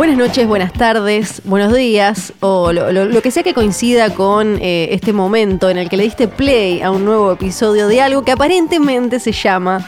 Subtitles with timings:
[0.00, 4.56] Buenas noches, buenas tardes, buenos días, o lo, lo- lo que sea que coincida con
[4.62, 8.24] eh, este momento en el que le diste play a un nuevo episodio de algo
[8.24, 9.86] que aparentemente se llama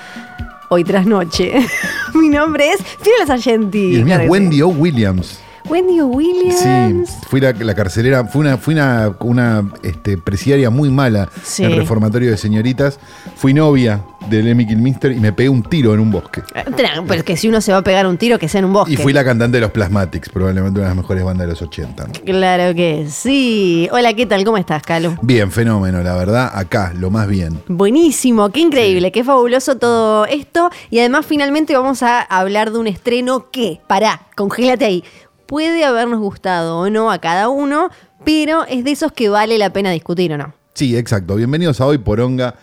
[0.69, 1.55] Hoy tras Noche.
[2.15, 3.79] Mi nombre es Fiorella Sargenti.
[3.79, 4.69] Y el mío es Wendy O.
[4.69, 5.41] Williams.
[5.73, 5.81] Sí.
[5.81, 7.11] Wendy Sí, Williams.
[7.29, 11.65] fui la, la carcelera, fui una, fui una, una este, presidiaria muy mala Sí.
[11.65, 12.99] en el reformatorio de señoritas.
[13.37, 16.43] Fui novia del Emmy Kilminster y me pegué un tiro en un bosque.
[16.55, 16.65] Eh,
[17.09, 18.93] Pero que si uno se va a pegar un tiro, que sea en un bosque.
[18.93, 21.63] Y fui la cantante de los Plasmatics, probablemente una de las mejores bandas de los
[21.63, 22.07] 80.
[22.07, 22.13] ¿no?
[22.25, 23.89] Claro que sí.
[23.93, 24.45] Hola, ¿qué tal?
[24.45, 25.17] ¿Cómo estás, Calo?
[25.23, 27.61] Bien, fenómeno, la verdad, acá, lo más bien.
[27.69, 30.71] Buenísimo, qué increíble, qué fabuloso todo esto.
[30.91, 35.05] Y además finalmente vamos a hablar de un estreno que, pará, congélate ahí,
[35.53, 37.91] puede habernos gustado o no a cada uno,
[38.25, 40.55] pero es de esos que vale la pena discutir o no.
[40.73, 41.35] Sí, exacto.
[41.35, 42.55] Bienvenidos a Hoy Poronga.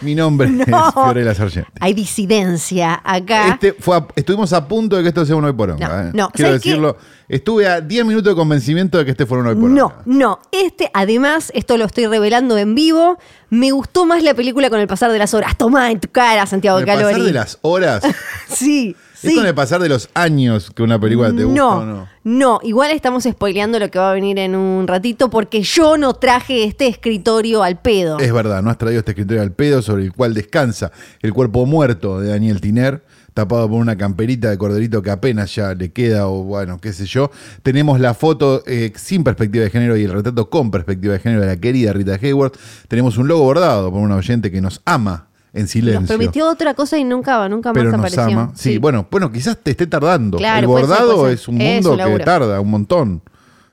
[0.00, 0.88] Mi nombre No.
[0.88, 1.70] es Fiorella Sargenti.
[1.80, 3.48] Hay disidencia acá.
[3.48, 5.86] Este fue a- estuvimos a punto de que esto sea un Hoy Poronga.
[5.86, 6.10] No, ¿eh?
[6.14, 6.96] no, Quiero decirlo.
[7.28, 9.74] Estuve a 10 minutos de convencimiento de que este fuera un Hoy Poronga.
[9.78, 10.38] No, no.
[10.50, 13.18] Este, además, esto lo estoy revelando en vivo.
[13.50, 15.58] Me gustó más la película con el pasar de las horas.
[15.58, 17.26] Tomá en tu cara, Santiago Con el pasar Calori.
[17.26, 18.02] de las horas.
[18.48, 21.84] Sí, ¿Es con el pasar de los años que una película te gusta no, o
[21.84, 22.08] no?
[22.24, 26.14] no, igual estamos spoileando lo que va a venir en un ratito porque yo no
[26.14, 28.18] traje este escritorio al pedo.
[28.18, 31.66] Es verdad, no has traído este escritorio al pedo sobre el cual descansa el cuerpo
[31.66, 33.04] muerto de Daniel Tiner,
[33.34, 37.06] tapado por una camperita de corderito que apenas ya le queda, o bueno, qué sé
[37.06, 37.30] yo.
[37.62, 41.42] Tenemos la foto eh, sin perspectiva de género y el retrato con perspectiva de género
[41.42, 42.56] de la querida Rita Hayworth.
[42.88, 46.00] Tenemos un logo bordado por una oyente que nos ama en silencio.
[46.00, 48.40] Nos prometió otra cosa y nunca, nunca pero más nos apareció.
[48.40, 48.52] ama.
[48.54, 50.38] Sí, bueno, bueno, quizás te esté tardando.
[50.38, 51.40] Claro, el puede ser, bordado puede ser.
[51.42, 53.22] es un Es mundo un que tarda un montón.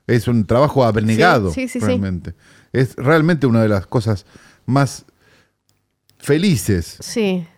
[0.07, 2.33] Es un trabajo abnegado, Sí, sí, realmente.
[2.73, 4.25] Es realmente una de las cosas
[4.65, 5.05] más
[6.19, 6.97] felices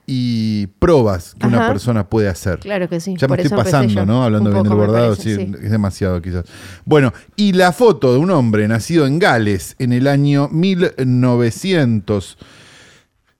[0.05, 2.59] y probas que una persona puede hacer.
[2.59, 3.15] claro que sí.
[3.17, 4.05] Ya me estoy pasando.
[4.05, 4.23] ¿no?
[4.23, 6.45] Hablando bien del bordado, parece, sí, es demasiado quizás.
[6.85, 12.37] Bueno, y la foto de un hombre nacido en Gales en el año 1900,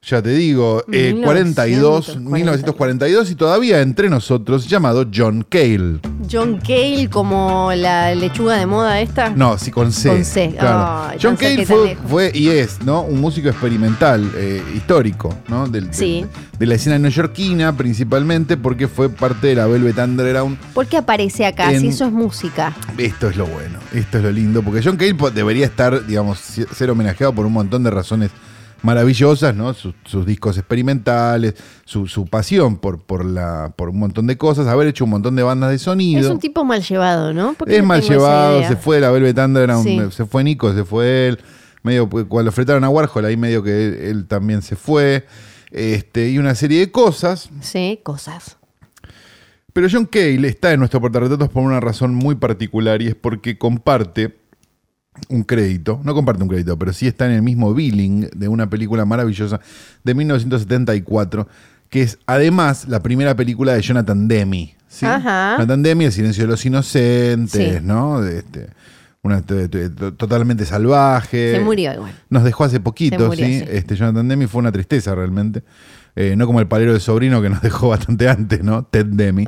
[0.10, 2.32] ya te digo, eh, 42, 1942.
[2.32, 6.00] 1942 y todavía entre nosotros, llamado John Cale.
[6.32, 9.30] John Cale como la lechuga de moda esta.
[9.30, 10.10] No, sí, con C.
[10.10, 10.56] Con C.
[10.58, 11.10] claro.
[11.12, 13.02] Ay, John Cale fue, y es, ¿no?
[13.02, 15.68] Un músico experimental, eh, histórico, ¿no?
[15.68, 16.26] Del- Sí.
[16.58, 20.58] de la escena neoyorquina, principalmente porque fue parte de la Velvet Underground.
[20.74, 22.76] ¿Por qué aparece acá En- si eso es música?
[22.98, 26.90] Esto es lo bueno, esto es lo lindo, porque John Cale debería estar, digamos, ser
[26.90, 28.30] homenajeado por un montón de razones
[28.82, 29.74] maravillosas, ¿no?
[29.74, 34.68] Sus, sus discos experimentales, su, su pasión por, por, la, por un montón de cosas,
[34.68, 36.22] haber hecho un montón de bandas de sonido.
[36.22, 37.54] Es un tipo mal llevado, ¿no?
[37.54, 40.00] ¿Por qué Es no mal llevado, se fue la Velvet Underground, Sí.
[40.12, 41.40] se fue Nico, se fue él,
[41.84, 45.26] medio cuando fretaron a Warhol, ahí medio que él, él también se fue,
[45.72, 47.50] este, y una serie de cosas.
[47.62, 48.58] Sí, cosas.
[49.74, 53.58] Pero John Cale está en nuestro portarretratos por una razón muy particular y es porque
[53.58, 54.36] comparte
[55.28, 58.70] un crédito, no comparte un crédito, pero sí está en el mismo billing de una
[58.70, 59.60] película maravillosa
[60.04, 61.48] de 1974,
[61.90, 64.76] que es además la primera película de Jonathan Demme.
[64.88, 65.06] ¿sí?
[65.06, 65.56] Ajá.
[65.58, 67.84] Jonathan Demme, El silencio de los inocentes, Sí.
[67.84, 68.22] ¿no?
[68.22, 68.68] De este,
[69.22, 71.54] una totalmente salvaje.
[71.56, 72.14] Se murió igual.
[72.30, 73.60] Nos dejó hace poquito, murió, ¿sí?
[73.60, 73.66] sí.
[73.70, 75.64] Este, Jonathan Demme fue una tristeza realmente.
[76.16, 78.84] Eh, no como el palero de sobrino que nos dejó bastante antes, ¿no?
[78.84, 79.46] Ted Demme.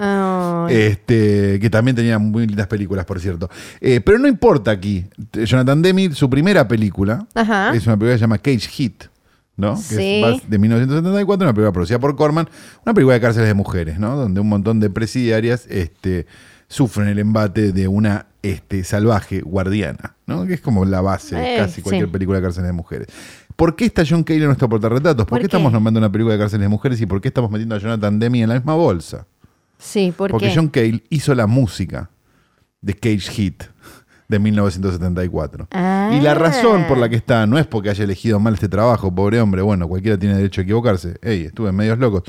[0.68, 0.76] Ay.
[0.76, 3.50] Este, que también tenía muy lindas películas, por cierto.
[3.80, 5.06] Eh, pero no importa aquí.
[5.34, 7.74] Jonathan Demme, su primera película, Ajá.
[7.76, 9.04] es una película que se llama Cage Hit,
[9.58, 9.76] ¿no?
[9.76, 10.24] Que Sí.
[10.24, 12.48] es de 1974, una película producida por Corman,
[12.86, 14.16] una película de cárceles de mujeres, ¿no?
[14.16, 16.26] Donde un montón de presidiarias este,
[16.68, 20.46] sufren el embate de una este, salvaje guardiana, ¿no?
[20.48, 22.12] Que es como la base de Eh, casi cualquier sí.
[22.12, 23.08] película de cárceles de mujeres.
[23.56, 25.26] ¿Por qué está John Cale en nuestro portarretratos?
[25.26, 25.46] ¿Por, ¿Por qué, qué?
[25.48, 28.18] estamos nombrando una película de cárceles de mujeres y por qué estamos metiendo a Jonathan
[28.18, 29.28] Demme en la misma bolsa?
[29.82, 30.56] Sí, ¿por Porque qué?
[30.56, 32.10] John Cale hizo la música
[32.80, 33.64] de Cage Hit
[34.28, 35.68] de 1974.
[35.72, 36.12] Ah.
[36.14, 39.14] Y la razón por la que está no es porque haya elegido mal este trabajo,
[39.14, 41.18] pobre hombre, bueno, cualquiera tiene derecho a equivocarse.
[41.22, 42.24] Ey, estuve en medios locos.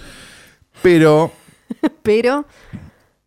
[0.82, 1.30] Pero
[2.02, 2.46] Pero,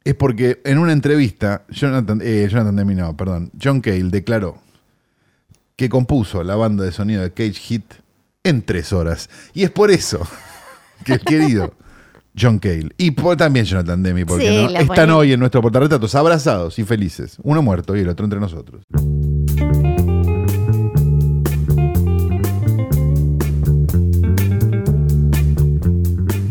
[0.04, 4.58] es porque en una entrevista, Jonathan, eh, Jonathan Demme, no, perdón, John Cale declaró
[5.76, 7.94] que compuso la banda de sonido de Cage Hit
[8.44, 9.30] en tres horas.
[9.54, 10.26] Y es por eso
[11.04, 11.74] que el querido
[12.40, 15.62] John Cale y por, también Jonathan Demme, porque Sí, no, la están hoy en nuestro
[15.62, 17.38] portarretratos abrazados y felices.
[17.44, 18.84] Uno muerto y el otro entre nosotros.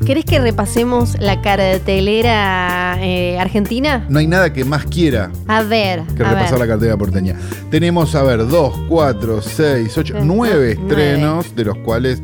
[0.07, 4.05] ¿Querés que repasemos la cartelera eh, argentina?
[4.11, 6.69] No hay nada que más quiera A ver, que a repasar la ver.
[6.69, 7.37] cartera porteña.
[7.71, 10.73] Tenemos, a ver, 2, 4, 6, 8, Tres, 9 nueve.
[10.73, 12.23] estrenos, de los cuales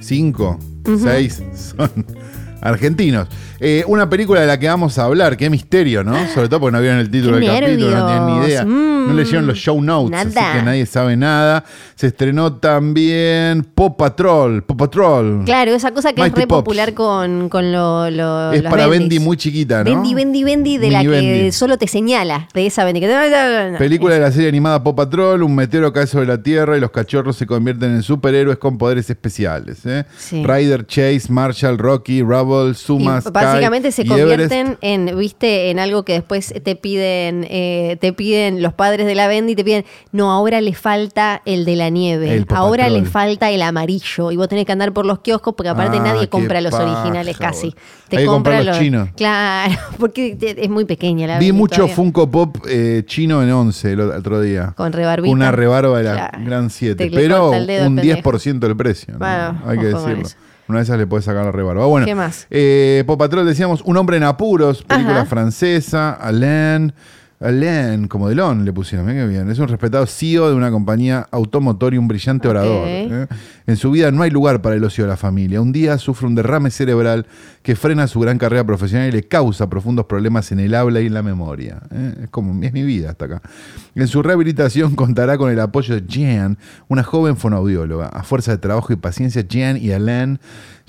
[0.00, 0.58] 5,
[1.04, 1.42] 6
[1.76, 2.04] son
[2.60, 3.28] argentinos.
[3.60, 6.14] Eh, una película de la que vamos a hablar, qué misterio, ¿no?
[6.28, 8.64] Sobre todo porque no vieron el título Qué del capítulo, no tienen ni idea.
[8.64, 11.64] Mm, no leyeron los show notes, así que nadie sabe nada.
[11.96, 15.42] Se estrenó también Pop Patrol, Pop Patrol.
[15.44, 16.60] Claro, esa cosa que es re Pops.
[16.62, 19.08] popular con, con lo, lo- Es las para bendis.
[19.08, 19.90] Bendy muy chiquita, ¿no?
[19.90, 21.52] Bendy, Bendy, Bendy, de la que Bendy.
[21.52, 23.00] solo te señala, de esa Bendy.
[23.78, 26.90] Película de la serie animada Pop Patrol, un meteoro cae sobre la Tierra y los
[26.90, 29.84] cachorros se convierten en superhéroes con poderes especiales.
[29.86, 30.04] ¿eh?
[30.16, 30.44] Sí.
[30.44, 35.78] Ryder, Chase, Marshall, Rocky, Rubble, Y Suma, Sky básicamente se y convierten en, viste, en
[35.78, 39.84] algo que después te piden, eh, te piden los padres de la Bendy, te piden,
[40.12, 44.36] no, ahora le falta el de la nieve, El ahora le falta el amarillo, y
[44.36, 47.36] vos tenés que andar por los kioscos porque aparte Ah, nadie compra los paja, originales
[47.36, 47.74] casi.
[48.08, 49.08] que comprar los chinos.
[49.16, 51.94] Claro, porque te- es muy pequeña la Vi mucho todavía.
[51.94, 54.72] Funko Pop eh, chino en 11 el otro día.
[54.76, 55.32] Con rebarbita.
[55.32, 56.38] Una rebarba de la Claro.
[56.44, 56.94] Gran 7.
[56.96, 58.30] Te le Pero un pendejo.
[58.32, 59.14] 10% del precio.
[59.18, 59.26] ¿no?
[59.66, 60.22] Hay que decirlo.
[60.26, 60.36] eso.
[60.68, 61.86] Una de esas le puedes sacar la rebarba.
[61.86, 62.46] Bueno, ¿Qué más?
[62.50, 65.26] eh, Pop Patrol decíamos Un hombre en apuros, película Ajá.
[65.26, 66.92] francesa, Alain.
[67.40, 69.48] Alain, como Delon le pusieron, mirá qué bien.
[69.48, 72.88] Es un respetado CEO de una compañía automotor y un brillante orador.
[72.88, 73.28] ¿eh?
[73.66, 75.60] En su vida no hay lugar para el ocio de la familia.
[75.60, 77.26] Un día sufre un derrame cerebral
[77.62, 81.06] que frena su gran carrera profesional y le causa profundos problemas en el habla y
[81.06, 81.80] en la memoria.
[81.92, 82.14] ¿eh?
[82.24, 83.42] Es como, es mi vida hasta acá.
[83.94, 86.58] En su rehabilitación contará con el apoyo de Jean,
[86.88, 88.06] una joven fonoaudióloga.
[88.06, 90.40] A fuerza de trabajo y paciencia, Jean y Alain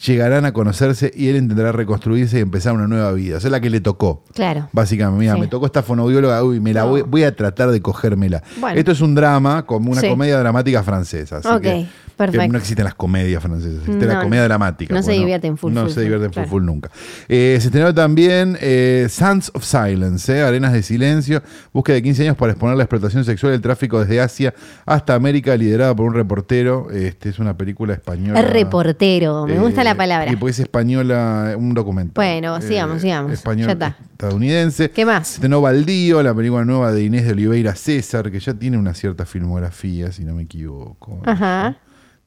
[0.05, 3.37] llegarán a conocerse y él intentará reconstruirse y empezar una nueva vida.
[3.37, 4.23] O sea, la que le tocó.
[4.33, 4.69] Claro.
[4.71, 5.41] Básicamente, mira, Sí.
[5.41, 6.89] me tocó esta fonoaudióloga, uy, me la No.
[6.89, 8.43] voy, voy a tratar de cogérmela.
[8.59, 8.77] Bueno.
[8.79, 10.09] Esto es un drama, como una Sí.
[10.09, 11.37] comedia dramática francesa.
[11.37, 11.87] así que-
[12.25, 12.51] perfecto.
[12.51, 14.93] no existen las comedias francesas, existe la comedia dramática.
[14.93, 16.49] no se bueno, divierten full, No full, se divierten full, claro.
[16.49, 16.91] full nunca.
[17.27, 21.41] Eh, se estrenó también eh, Sons of Silence, eh, Arenas de Silencio,
[21.73, 24.53] búsqueda de 15 años para exponer la explotación sexual y el tráfico desde Asia
[24.85, 26.89] hasta América, liderada por un reportero.
[26.91, 28.39] Este es una película española.
[28.39, 30.31] Es reportero, me gusta Eh, la palabra.
[30.31, 32.13] Y pues es española, un documental.
[32.15, 33.31] Bueno, sigamos, sigamos.
[33.31, 33.95] Español, Ya está.
[34.11, 34.91] estadounidense.
[34.91, 35.27] ¿Qué más?
[35.27, 38.93] Se estrenó Baldío, la película nueva de Inés de Oliveira César, que ya tiene una
[38.93, 41.21] cierta filmografía, si no me equivoco.
[41.25, 41.77] Ajá.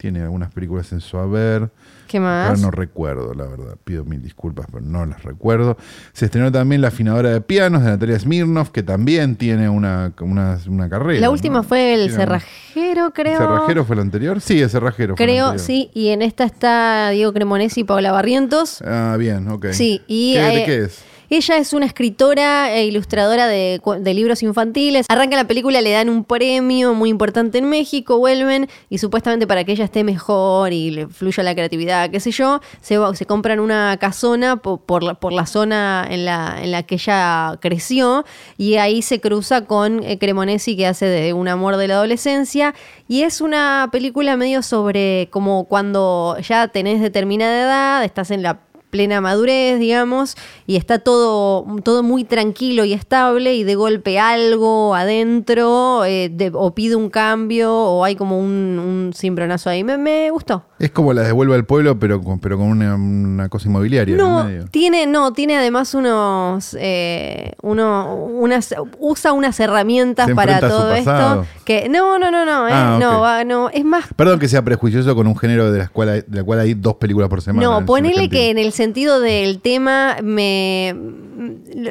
[0.03, 1.71] Tiene algunas películas en su haber.
[2.09, 2.61] ¿Qué Ahora más?
[2.61, 3.77] no recuerdo, la verdad.
[3.85, 5.77] Pido mil disculpas, pero no las recuerdo.
[6.13, 10.59] Se estrenó también La afinadora de pianos de Natalia Smirnov, que también tiene una, una,
[10.67, 11.21] una carrera.
[11.21, 11.33] La ¿no?
[11.33, 13.35] última fue el cerrajero, creo.
[13.35, 14.41] ¿El cerrajero fue el anterior?
[14.41, 15.65] Sí, el cerrajero fue el Creo, anterior.
[15.65, 15.91] sí.
[15.95, 18.83] Y en esta está Diego Cremonesi y Paola Barrientos.
[18.85, 19.67] Ah, bien, ok.
[19.71, 21.05] Sí, y ¿Qué, ¿De eh, qué es?
[21.35, 23.81] Ella es una escritora e ilustradora de,
[24.13, 25.07] libros infantiles.
[25.09, 29.65] Arranca la película, le dan un premio muy importante en México, vuelven y supuestamente para
[29.65, 33.97] que ella esté mejor y le fluya la creatividad, qué sé yo, se, compran una
[33.99, 38.27] casona po- por, la, por la zona en la, en la que ella creció
[38.59, 42.75] y ahí se cruza con eh, Cremonesi que hace de un amor de la adolescencia
[43.09, 48.61] y es una película medio sobre como cuando ya tenés determinada edad, estás en la
[48.93, 50.37] plena madurez, digamos,
[50.67, 56.53] y está todo, todo muy tranquilo y estable, y de golpe algo adentro, eh, de-
[56.55, 59.83] o pide un cambio, o hay como un, un cimbronazo ahí.
[59.83, 60.67] Me, me gustó.
[60.79, 64.19] Es como la devuelve al pueblo, pero con, pero con una, una cosa inmobiliaria en
[64.19, 64.67] No, medio.
[64.67, 71.47] tiene, no, tiene además unos, eh, uno, unas, usa unas herramientas Se para todo esto.
[71.65, 75.15] Que, no, no, no, no, eh, Ah, no, no, es más Perdón que sea prejuicioso
[75.15, 77.67] con un género de la, escuela, de la cual hay dos películas por semana.
[77.67, 80.95] No, ponele que en el sentido del tema me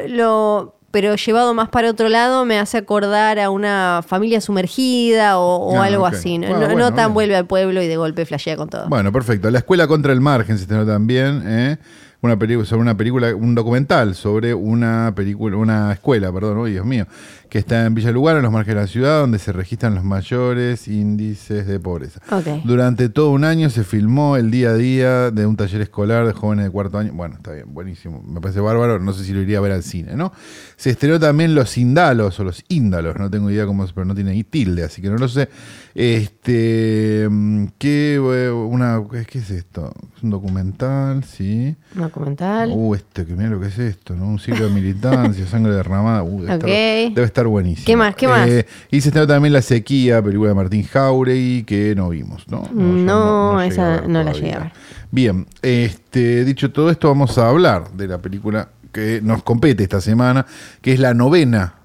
[0.07, 5.55] lo, pero llevado más para otro lado me hace acordar a una familia sumergida o,
[5.73, 6.37] o Ah, algo así.
[6.37, 7.13] No, Ah, no- tan bien.
[7.13, 8.87] vuelve al pueblo y de golpe flashea con todo.
[8.89, 9.49] Bueno, perfecto.
[9.51, 11.43] La escuela contra el margen se estrenó también.
[11.45, 11.77] ¿eh?
[12.23, 16.85] Una película sobre una película, un documental sobre una película, una escuela, perdón, uy, Dios
[16.85, 17.07] mío,
[17.51, 20.05] que está en Villa Lugano, en los márgenes de la ciudad, donde se registran los
[20.05, 22.21] mayores índices de pobreza.
[22.63, 26.31] Durante todo un año se filmó el día a día de un taller escolar de
[26.31, 27.11] jóvenes de cuarto año.
[27.11, 28.23] Bueno, está bien, buenísimo.
[28.25, 28.99] Me parece bárbaro.
[28.99, 30.31] No sé si lo iría a ver al cine, ¿no?
[30.77, 33.17] Se estrenó también Los Indalos o Los Índalos.
[33.17, 35.49] No tengo idea cómo es, pero no tiene ahí tilde, así que no lo sé.
[35.93, 37.27] Este.
[37.29, 39.93] mm, ¿Qué, eh, una, ¿qué, qué es esto?
[40.15, 41.75] Es un documental, sí.
[41.95, 42.71] Un documental.
[42.73, 44.25] Uh, este, que mira lo que es esto, ¿no?
[44.27, 46.23] Un siglo de militancia, sangre derramada.
[46.23, 46.63] Uh, debe, Ok.
[46.63, 47.85] estar, debe estar buenísimo.
[47.85, 48.15] ¿Qué más?
[48.15, 48.47] ¿Qué más?
[48.47, 52.67] Eh, y se estrenó también La Sequía, película de Martín Jauregui, que no vimos, ¿no?
[52.73, 54.71] No, esa no la llegué a ver.
[55.11, 60.01] Bien, este, dicho todo esto, vamos a hablar de la película que nos compete esta
[60.01, 60.45] semana,
[60.81, 61.75] que es la novena,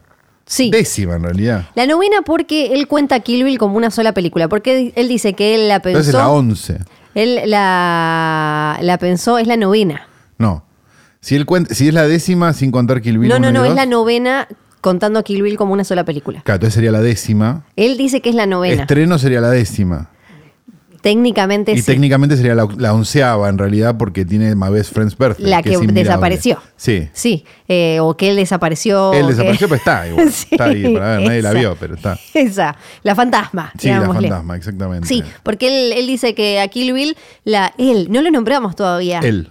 [0.45, 0.71] Sí.
[0.71, 1.67] décima en realidad.
[1.75, 5.55] La novena porque él cuenta Kill Bill como una sola película, porque él dice que
[5.57, 6.19] él la Entonces pensó.
[6.19, 6.79] la once.
[7.15, 10.07] Él la, la pensó, es la novena.
[10.39, 10.65] No.
[11.21, 13.75] Si, él cuenta, si es la décima sin contar Kill Bill No, no, no, es
[13.75, 14.47] la novena
[14.87, 16.43] contando a Kill Bill como una sola película.
[16.45, 17.64] Claro, entonces sería la décima.
[17.75, 18.83] Él dice que es la novena.
[18.83, 20.11] Estreno sería la décima.
[21.02, 21.87] Técnicamente Y sí.
[21.87, 25.50] técnicamente sería la, la onceava en realidad porque tiene My Best Friend's Birthday.
[25.50, 26.62] La que desapareció.
[26.76, 27.09] Sí.
[27.12, 29.12] Sí, eh, o que él desapareció.
[29.12, 30.31] Él desapareció, que- pero está igual.
[30.33, 32.16] Sí, está ahí para ver, nadie la vio, pero está.
[32.33, 33.73] Esa, la fantasma.
[33.76, 35.09] Sí, la fantasma, exactamente.
[35.09, 39.19] Sí, porque él, él dice que a Kill Bill, la, él, no lo nombramos todavía.
[39.19, 39.49] Él.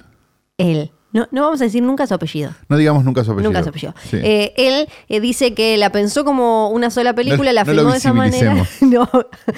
[0.57, 0.91] Él.
[1.15, 2.51] No, no vamos a decir nunca su apellido.
[2.67, 3.49] No digamos nunca su apellido.
[3.49, 3.95] Nunca su apellido.
[4.09, 4.17] Sí.
[4.21, 7.91] Eh, él eh, dice que la pensó como una sola película, No- la no filmó
[7.91, 8.53] de esa manera.
[8.81, 9.09] No,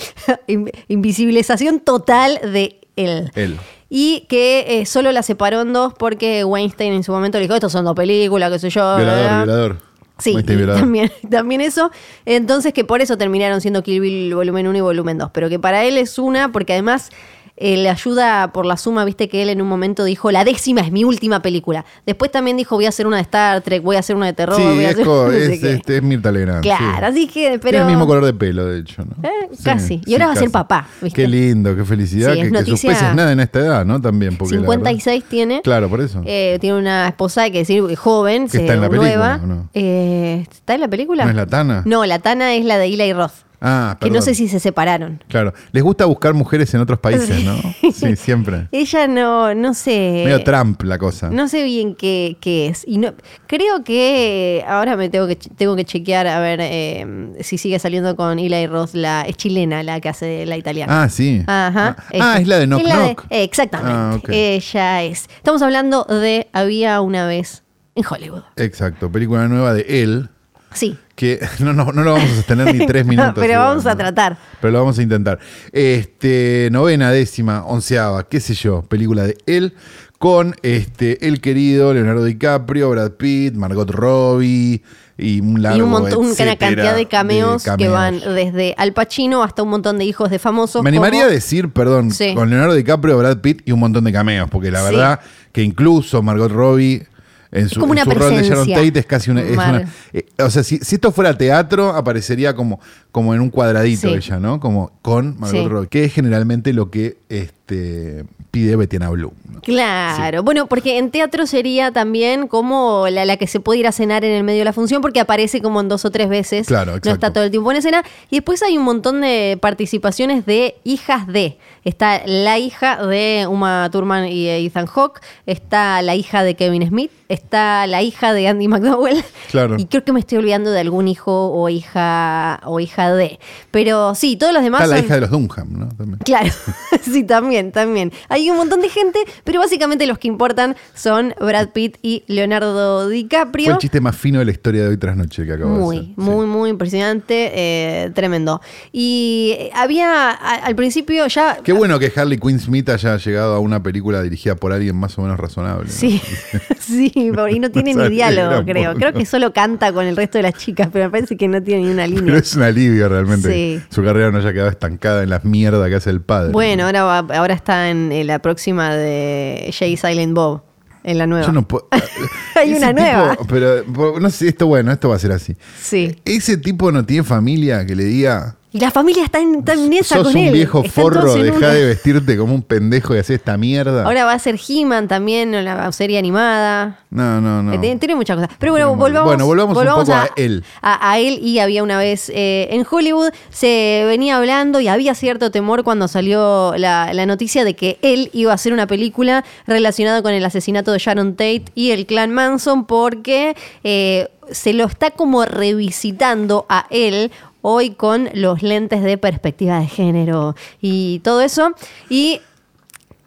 [0.47, 3.31] In- invisibilización total de él.
[3.33, 3.57] Él.
[3.89, 7.55] Y que eh, solo la separó en dos porque Weinstein en su momento le dijo,
[7.55, 8.95] estos son dos películas, qué sé yo.
[8.97, 9.43] Violador, bla".
[9.45, 9.77] violador.
[10.19, 11.89] Sí, también, también eso.
[12.25, 15.29] Entonces que por eso terminaron siendo Kill Bill volumen 1 y volumen 2.
[15.33, 17.09] Pero que para él es una, porque además
[17.57, 20.81] eh, le ayuda por la suma, viste que él en un momento dijo, la décima
[20.81, 21.85] es mi última película.
[22.05, 24.33] Después también dijo, voy a hacer una de Star Trek, voy a hacer una de
[24.33, 24.55] terror.
[24.57, 25.73] Sí, voy a es, hacer co- no sé es, qué".
[25.73, 26.61] este, es Mirta Legrand.
[26.61, 27.19] Claro, sí.
[27.23, 27.71] así que, pero...
[27.71, 29.15] Tiene el mismo color de pelo, de hecho, ¿no?
[29.27, 30.01] Eh, casi.
[30.05, 31.21] Y ahora va a ser papá, ¿viste?
[31.21, 32.33] Qué lindo, qué felicidad.
[32.35, 33.99] Que, sus peces nada en esta edad, ¿no?
[33.99, 34.37] También.
[34.37, 35.61] Porque la verdad- 56 tiene.
[35.63, 36.21] Claro, por eso.
[36.25, 39.37] Eh, tiene una esposa, hay que decir, joven, ¿Que se está en la nueva.
[39.37, 39.69] película no?
[39.73, 41.23] Eh, ¿Está en la película?
[41.23, 41.81] ¿No es la Tana?
[41.85, 43.31] No, la Tana es la de Eli Roth.
[43.59, 45.23] Ah, Que no sé si se separaron.
[45.27, 45.53] Claro.
[45.71, 47.57] Les gusta buscar mujeres en otros países, ¿no?
[47.91, 48.67] Sí, siempre.
[48.71, 50.21] Ella no, no sé.
[50.25, 51.29] Medio Trump la cosa.
[51.31, 52.83] No sé bien qué, qué es.
[52.87, 53.13] Y no,
[53.47, 58.15] creo que ahora me tengo que tengo que chequear a ver eh, si sigue saliendo
[58.15, 58.93] con Eli Roth.
[58.93, 61.03] La, es chilena la que hace la italiana.
[61.03, 61.41] Ah, sí.
[61.47, 61.95] Ajá.
[61.97, 64.27] Ah, ah, es la de Knock de- exactamente.
[64.31, 64.33] Ah.
[64.35, 65.27] Ella es.
[65.37, 67.63] Estamos hablando de Había una vez
[67.95, 68.43] en Hollywood.
[68.55, 69.11] Exacto.
[69.11, 70.29] Película nueva de él.
[70.73, 70.97] Sí.
[71.17, 73.33] Que no, no, no lo vamos a sostener ni tres minutos.
[73.35, 73.97] Pero igual, vamos a ¿no?
[73.97, 74.37] tratar.
[74.61, 75.39] Pero lo vamos a intentar.
[75.73, 79.73] Este, novena, décima, onceava, qué sé yo, película de él
[80.19, 84.81] con este, el querido Leonardo DiCaprio, Brad Pitt, Margot Robbie
[85.17, 87.93] y un largo y un montón, una etcétera cantidad de cameos, que cameos.
[87.93, 90.83] van desde Al Pacino hasta un montón de hijos de famosos.
[90.83, 92.35] Me animaría como- a decir, perdón, Sí.
[92.35, 94.93] con Leonardo DiCaprio, Brad Pitt y un montón de cameos, porque la Sí.
[94.93, 95.19] verdad
[95.51, 97.07] que incluso Margot Robbie
[97.51, 98.67] en su, como en una rol de Sharon.
[98.67, 99.41] Tate es casi una...
[99.41, 102.79] es Mar- una- eh, o sea, si, si esto fuera teatro, aparecería como,
[103.11, 104.13] como en un cuadradito Sí.
[104.15, 104.59] ella, ¿no?
[104.59, 105.67] Como con Margot Sí.
[105.67, 109.33] Robbie, que es generalmente lo que este, pide Bettina Blue.
[109.51, 109.61] ¿no?
[109.61, 113.91] Claro, bueno, porque en teatro sería también como la, la que se puede ir a
[113.91, 116.67] cenar en el medio de la función porque aparece como en dos o tres veces.
[116.67, 118.03] Claro, No está todo el tiempo en escena.
[118.29, 121.57] Y después hay un montón de participaciones de hijas de.
[121.83, 127.11] Está la hija de Uma Thurman y Ethan Hawke, está la hija de Kevin Smith,
[127.29, 129.23] está la hija de Andy McDowell.
[129.51, 129.75] Claro.
[129.79, 133.39] Y creo que me estoy olvidando de algún hijo o hija o hija de.
[133.71, 135.87] Pero sí, todos los demás Está la son- hija de los Dunham, ¿no?
[135.89, 136.19] También.
[136.25, 136.49] Claro,
[137.01, 138.11] sí, también, también.
[138.29, 143.05] Hay un montón de gente, pero básicamente los que importan son Brad Pitt y Leonardo
[143.05, 143.71] Fue DiCaprio.
[143.73, 145.95] el chiste más fino de la historia de hoy tras noche que acabo de Muy,
[145.97, 146.07] hacer.
[146.09, 146.13] Sí.
[146.17, 148.61] muy, muy impresionante, eh, tremendo.
[148.91, 151.57] Y eh, había a- al principio ya...
[151.63, 155.17] Qué bueno que Harley Quinn Smith haya llegado a una película dirigida por alguien más
[155.17, 155.85] o menos razonable.
[155.85, 155.91] ¿no?
[155.91, 156.21] Sí,
[156.79, 158.93] sí, y no tiene ni diálogo, creo.
[158.95, 161.61] Creo que solo canta con el resto de las chicas, pero me parece que no
[161.61, 162.37] tiene ni una Pero línea.
[162.37, 163.51] es un alivio realmente.
[163.51, 163.81] Sí.
[163.89, 166.51] Su carrera no haya quedado estancada en las mierdas que hace el padre.
[166.51, 170.63] Bueno, ahora, va- ahora está en, en la próxima de Jay Silent Bob,
[171.03, 171.45] en la nueva.
[171.45, 171.87] Yo no puedo.
[172.55, 173.37] Hay una tipo- nueva.
[173.47, 175.55] Pero no sé, esto bueno, esto va a ser así.
[175.81, 176.15] Sí.
[176.25, 178.55] Ese tipo no tiene familia que le diga.
[178.77, 180.53] Y la familia está en, está en esa Sos con un él.
[180.53, 181.69] viejo Están forro, todos en deja una.
[181.69, 184.03] de vestirte como un pendejo y hacer esta mierda.
[184.03, 186.99] Ahora va a ser He-Man también, en la serie animada.
[187.09, 187.73] no, no, no.
[187.73, 188.51] Eh, Tiene, tiene muchas cosas.
[188.59, 189.25] Pero bueno, Tiene un volvamos.
[189.29, 190.63] Bueno, volvamos un poco a él.
[190.81, 195.15] A, a él y había una vez eh, en Hollywood se venía hablando y había
[195.15, 199.43] cierto temor cuando salió la, la noticia de que él iba a hacer una película
[199.65, 204.85] relacionada con el asesinato de Sharon Tate y el clan Manson porque eh, se lo
[204.85, 211.41] está como revisitando a él hoy con los lentes de perspectiva de género y todo
[211.41, 211.71] eso.
[212.09, 212.41] Y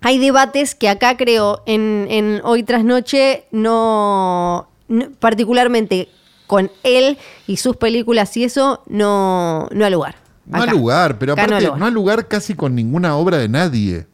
[0.02, 6.08] hay debates que acá creo en, en Hoy tras Noche no, no- particularmente
[6.46, 10.16] con él y sus películas y eso no, no ha lugar.
[10.46, 10.72] No ha Acá.
[10.72, 11.88] lugar, pero Acá no aparte no, lugar.
[11.88, 14.06] ha lugar casi con ninguna obra de nadie.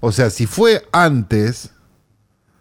[0.00, 1.70] O sea, si fue antes,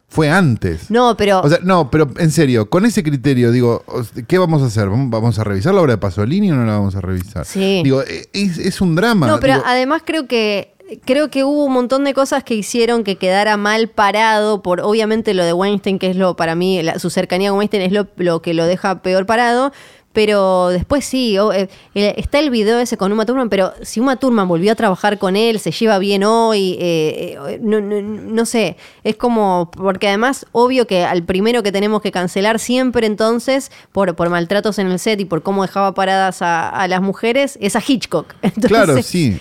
[0.07, 0.89] fue antes.
[0.91, 3.83] No, pero O sea, no, pero en serio, con ese criterio, digo,
[4.27, 4.87] ¿qué vamos a hacer?
[4.89, 7.45] ¿Vamos- ¿Vamos a revisar la obra de Pasolini o no la vamos a revisar?
[7.45, 7.81] Sí.
[7.83, 9.27] Digo, e, es, es un drama.
[9.27, 10.71] No, pero digo, además creo que
[11.03, 15.33] creo que hubo un montón de cosas que hicieron que quedara mal parado por obviamente
[15.33, 18.07] lo de Weinstein, que es lo para mí, la- su cercanía con Weinstein es lo,
[18.17, 19.71] lo que lo deja peor parado.
[20.15, 24.15] Pero después sí, eh, eh, está el video ese con Uma Thurman, pero si Uma
[24.15, 28.45] Thurman volvió a trabajar con él, se lleva bien hoy, eh, eh, no, no- no
[28.45, 33.71] sé, es como, porque además, obvio que al primero que tenemos que cancelar siempre entonces,
[33.91, 37.57] por, por maltratos en el set y por cómo dejaba paradas a, a las mujeres,
[37.61, 38.33] es a Hitchcock.
[38.41, 39.37] Entonces, Claro, sí.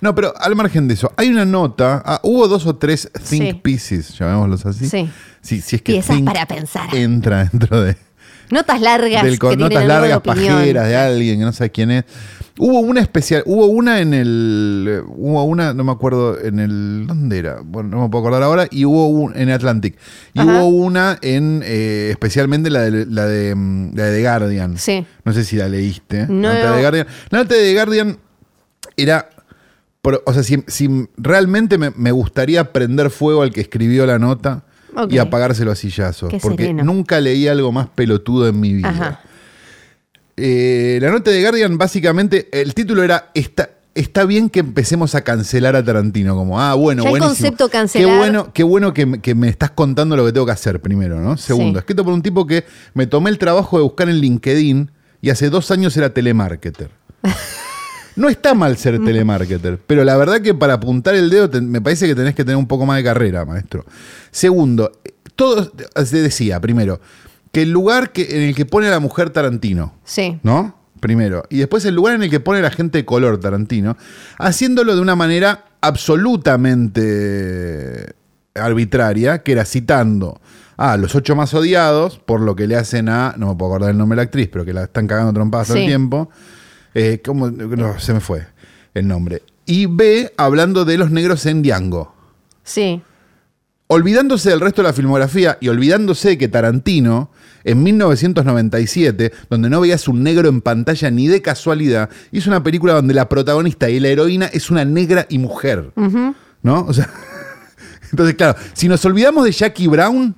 [0.00, 2.02] No, pero al margen de eso, hay una nota.
[2.04, 3.52] ah, hubo dos o tres think Sí.
[3.54, 4.88] pieces, llamémoslos así.
[4.88, 5.08] Sí.
[5.40, 6.92] Sí, si es que Piezas think para pensar.
[6.92, 7.96] entra dentro de,
[8.50, 10.54] Notas largas del que notas largas opinión.
[10.56, 12.04] pajeras de alguien que no sabe quién es.
[12.58, 17.38] Hubo una especial, hubo una en el, hubo una, no me acuerdo, en el, ¿dónde
[17.38, 17.58] era?
[17.62, 19.98] Bueno, no me puedo acordar ahora, y hubo un, en Atlantic.
[20.32, 20.62] Y Ajá.
[20.62, 24.78] hubo una en, eh, especialmente la de, la de, mm, la de The Guardian.
[24.78, 25.04] Sí.
[25.24, 26.26] No sé si la leíste.
[26.28, 26.48] No.
[26.48, 27.06] La nota de The Guardian.
[27.28, 28.18] La nota de The Guardian
[28.96, 29.28] era,
[30.24, 30.88] o sea, si, si
[31.18, 34.64] realmente me, me gustaría prender fuego al que escribió la nota
[35.10, 36.30] Y apagárselo a sillazos.
[36.30, 36.84] Qué porque sereno.
[36.84, 38.88] nunca leí algo más pelotudo en mi vida.
[38.88, 39.20] Ajá.
[40.36, 45.22] Eh, la nota de Guardian, básicamente, el título era Está, está bien que empecemos a
[45.22, 46.34] cancelar a Tarantino.
[46.34, 49.48] Como, ah, bueno, Ya el concepto cancelar- Qué bueno, qué bueno que, me- que me
[49.48, 51.36] estás contando lo que tengo que hacer primero, ¿no?
[51.36, 51.82] Segundo, Sí.
[51.82, 54.90] escrito por un tipo que me tomé el trabajo de buscar en LinkedIn
[55.22, 56.90] y hace dos años era telemarketer.
[58.16, 61.80] No está mal ser telemarketer, pero la verdad que para apuntar el dedo te- me
[61.80, 63.84] parece que tenés que tener un poco más de carrera, maestro.
[64.30, 64.92] Segundo,
[65.34, 65.70] todo
[66.04, 67.00] se decía, primero,
[67.52, 70.38] que el lugar que, en el que pone a la mujer Tarantino, Sí.
[70.42, 70.74] ¿no?
[71.00, 71.44] Primero.
[71.50, 73.96] Y después el lugar en el que pone la gente de color Tarantino,
[74.38, 78.14] haciéndolo de una manera absolutamente
[78.54, 80.40] arbitraria, que era citando
[80.78, 83.90] a los ocho más odiados por lo que le hacen a, no me puedo acordar
[83.90, 85.88] el nombre de la actriz, pero que la están cagando trompadas todo el Sí.
[85.88, 86.30] tiempo.
[86.98, 87.50] Eh, ¿cómo?
[87.50, 88.46] No, se me fue
[88.94, 89.42] el nombre.
[89.66, 92.14] Y B, hablando de los negros en Django
[92.64, 93.02] Sí.
[93.88, 97.30] olvidándose del resto de la filmografía y olvidándose de que Tarantino,
[97.64, 102.94] en 1997, donde no veías un negro en pantalla ni de casualidad, hizo una película
[102.94, 105.92] donde la protagonista y la heroína es una negra y mujer.
[106.62, 106.80] ¿No?
[106.86, 107.10] O sea.
[108.10, 110.34] Entonces, claro, si nos olvidamos de Jackie Brown,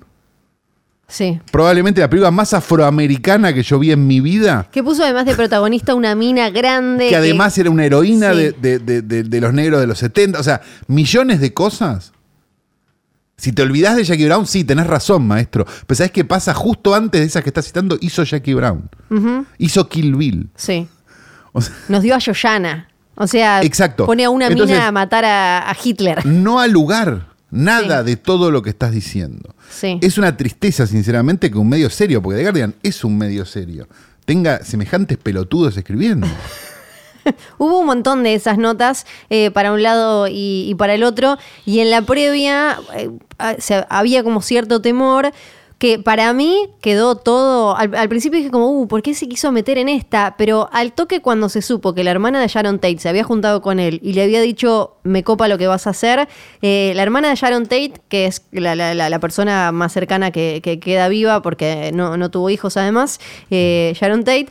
[1.11, 1.41] Sí.
[1.51, 5.35] probablemente la película más afroamericana que yo vi en mi vida, Que puso además de
[5.35, 7.09] protagonista una mina grande.
[7.09, 8.39] que además era una heroína Sí.
[8.39, 12.13] de, de- de- de- de los negros de los 70, o sea, millones de cosas.
[13.39, 15.65] Si te olvidás de Jackie Brown, sí, tenés razón, maestro.
[15.87, 16.53] Pero ¿sabés qué pasa?
[16.55, 18.91] Justo antes de esas que estás citando, hizo Jackie Brown.
[19.59, 20.51] Hizo Kill Bill.
[20.57, 20.89] Sí.
[21.53, 22.89] O sea, Nos dio a Yoyana.
[23.15, 24.07] O sea, Exacto.
[24.07, 26.27] pone a una Entonces- mina a matar a, a Hitler.
[26.27, 27.28] no al lugar.
[27.51, 28.07] Nada Sí.
[28.11, 29.55] de todo lo que estás diciendo.
[29.71, 29.99] Sí.
[30.03, 33.89] Es una tristeza, sinceramente, que un medio serio, porque The Guardian es un medio serio,
[34.25, 36.27] tenga semejantes pelotudos escribiendo.
[37.59, 41.37] Hubo un montón de esas notas eh, para un lado y, y para el otro,
[41.67, 43.11] y en la previa eh,
[43.59, 45.33] se- había como cierto temor
[45.79, 49.79] que para mí quedó todo, al, principio dije como, uh, ¿por qué se quiso meter
[49.79, 50.35] en esta?
[50.37, 53.63] Pero al toque cuando se supo que la hermana de Sharon Tate se había juntado
[53.63, 56.29] con él y le había dicho, me copa lo que vas a hacer,
[56.63, 60.61] eh, la hermana de Sharon Tate, que es la, la- la- persona más cercana que,
[60.63, 64.49] que queda viva porque no, no tuvo hijos además, eh, Sharon Tate,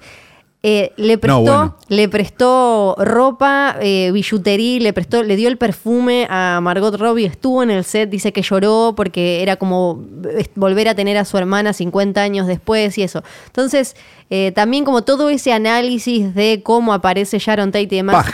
[0.64, 1.78] eh, le prestó, bueno.
[1.88, 7.62] le prestó ropa, eh, billutería, le prestó, le dio el perfume a Margot Robbie, estuvo
[7.62, 11.38] en el set, dice que lloró porque era como eh, volver a tener a su
[11.38, 13.24] hermana 50 años después y eso.
[13.46, 13.96] Entonces,
[14.32, 18.26] eh, también como todo ese análisis de cómo aparece Sharon Tate y demás.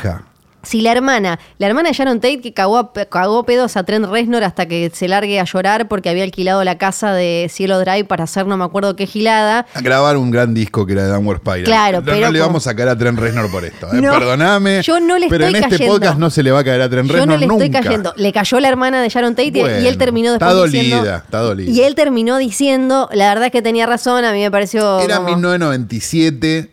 [0.64, 4.06] Si la hermana, la hermana de Sharon Tate que cagó, a- cagó pedos a Trent
[4.06, 8.06] Reznor hasta que se largue a llorar porque había alquilado la casa de Cielo Drive
[8.06, 9.66] para hacer no me acuerdo qué gilada.
[9.74, 11.64] A grabar un gran disco que era de Downward Spiral.
[11.66, 13.88] Claro, no, pero no le vamos a caer a Trent Reznor por esto.
[13.94, 14.02] ¿eh?
[14.02, 14.82] No, Perdóname.
[14.84, 15.94] yo no le Pero en estoy este cayendo.
[15.96, 17.66] podcast no se le va a caer a Trent Yo Reznor no le nunca.
[17.66, 18.14] estoy cayendo.
[18.16, 20.96] Le cayó la hermana de Sharon Tate y- y él terminó después está diciendo.
[20.98, 21.72] dolida, está dolida.
[21.72, 25.02] Y él terminó diciendo, la verdad es que tenía razón, a mí me pareció.
[25.02, 26.72] Era como- 1997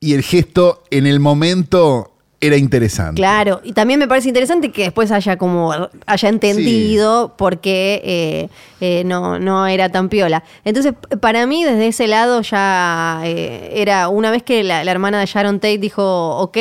[0.00, 2.12] y el gesto en el momento
[2.46, 3.16] era interesante.
[3.20, 5.72] Claro, y también me parece interesante que después haya como
[6.06, 8.48] haya entendido por qué eh,
[8.80, 10.44] eh, no, no era tan piola.
[10.64, 15.20] Entonces, para mí, desde ese lado ya eh, era una vez que la, la hermana
[15.20, 16.58] de Sharon Tate dijo, ok,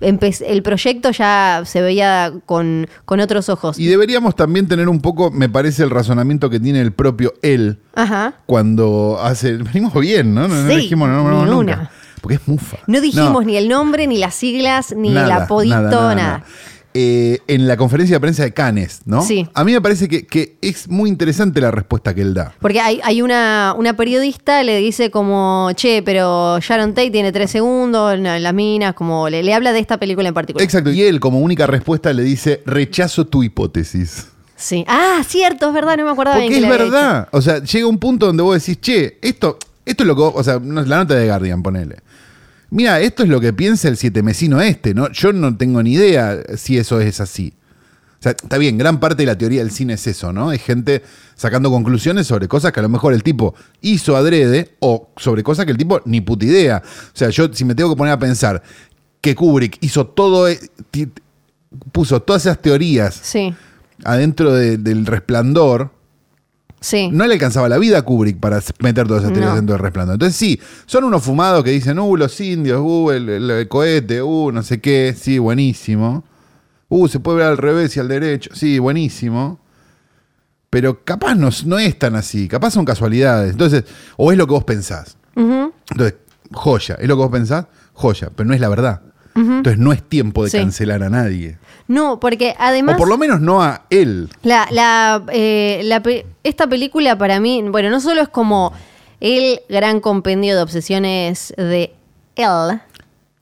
[0.00, 3.78] el proyecto ya se veía con, con otros ojos.
[3.78, 7.80] Y deberíamos también tener un poco, me parece, el razonamiento que tiene el propio él
[7.94, 8.34] Ajá.
[8.46, 9.56] cuando hace.
[9.56, 10.48] Venimos bien, ¿no?
[10.48, 11.90] No, no Sí, dijimos no, no, nunca.
[12.24, 12.78] Porque es mufa.
[12.86, 16.44] No dijimos ni el nombre, ni las siglas, ni el Nada, apodito, nada, nada.
[16.96, 19.20] Eh, en la conferencia de prensa de Cannes, ¿no?
[19.22, 19.48] Sí.
[19.52, 22.54] A mí me parece que, que es muy interesante la respuesta que él da.
[22.60, 27.50] Porque hay, hay una, una periodista, le dice como, che, pero Sharon Tate tiene tres
[27.50, 30.64] segundos, no, las minas, como le, le habla de esta película en particular.
[30.64, 30.90] Exacto.
[30.92, 34.28] Y él, como única respuesta, le dice: rechazo tu hipótesis.
[34.56, 34.84] Sí.
[34.88, 37.28] Ah, cierto, es verdad, no me acordaba bien Porque que es verdad.
[37.32, 40.34] O sea, llega un punto donde vos decís, che, esto, esto es lo que vos-
[40.36, 41.96] O sea, no es la nota de Guardian, ponele.
[42.74, 45.10] Mira, esto es lo que piensa el siete mesino este, ¿no?
[45.12, 47.54] Yo no tengo ni idea si eso es así.
[48.20, 50.50] O sea, está bien, gran parte de la teoría del cine es eso, ¿no?
[50.52, 51.02] Es gente
[51.34, 55.66] sacando conclusiones sobre cosas que a lo mejor el tipo hizo adrede o sobre cosas
[55.66, 56.82] que el tipo ni puta idea.
[56.86, 58.62] O sea, yo si me tengo que poner a pensar
[59.20, 60.58] que Kubrick hizo todo, e-
[61.92, 63.54] puso todas esas teorías Sí,
[64.04, 65.90] adentro de- del resplandor,
[66.84, 67.08] sí.
[67.12, 69.56] no le alcanzaba la vida a Kubrick para meter todas esas teorías No.
[69.56, 70.14] dentro del resplandor.
[70.14, 74.22] Entonces sí, son unos fumados que dicen, uh, los indios, uh, el, el- el cohete,
[74.22, 76.24] uh, no sé qué, sí, buenísimo.
[76.88, 79.58] Uh, se puede ver al revés y al derecho, sí, buenísimo.
[80.70, 83.52] Pero capaz no, no es tan así, capaz son casualidades.
[83.52, 83.84] Entonces,
[84.16, 85.16] o es lo que vos pensás.
[85.36, 86.14] Entonces,
[86.52, 89.02] joya, es lo que vos pensás, joya, pero no es la verdad.
[89.34, 90.58] Entonces no es tiempo de Sí.
[90.58, 91.58] cancelar a nadie.
[91.88, 92.94] No, porque además...
[92.94, 94.28] o por lo menos no a él.
[94.42, 96.02] La, la, eh, la
[96.44, 98.72] esta película para mí, bueno, no solo es como
[99.20, 101.92] el gran compendio de obsesiones de
[102.36, 102.80] él.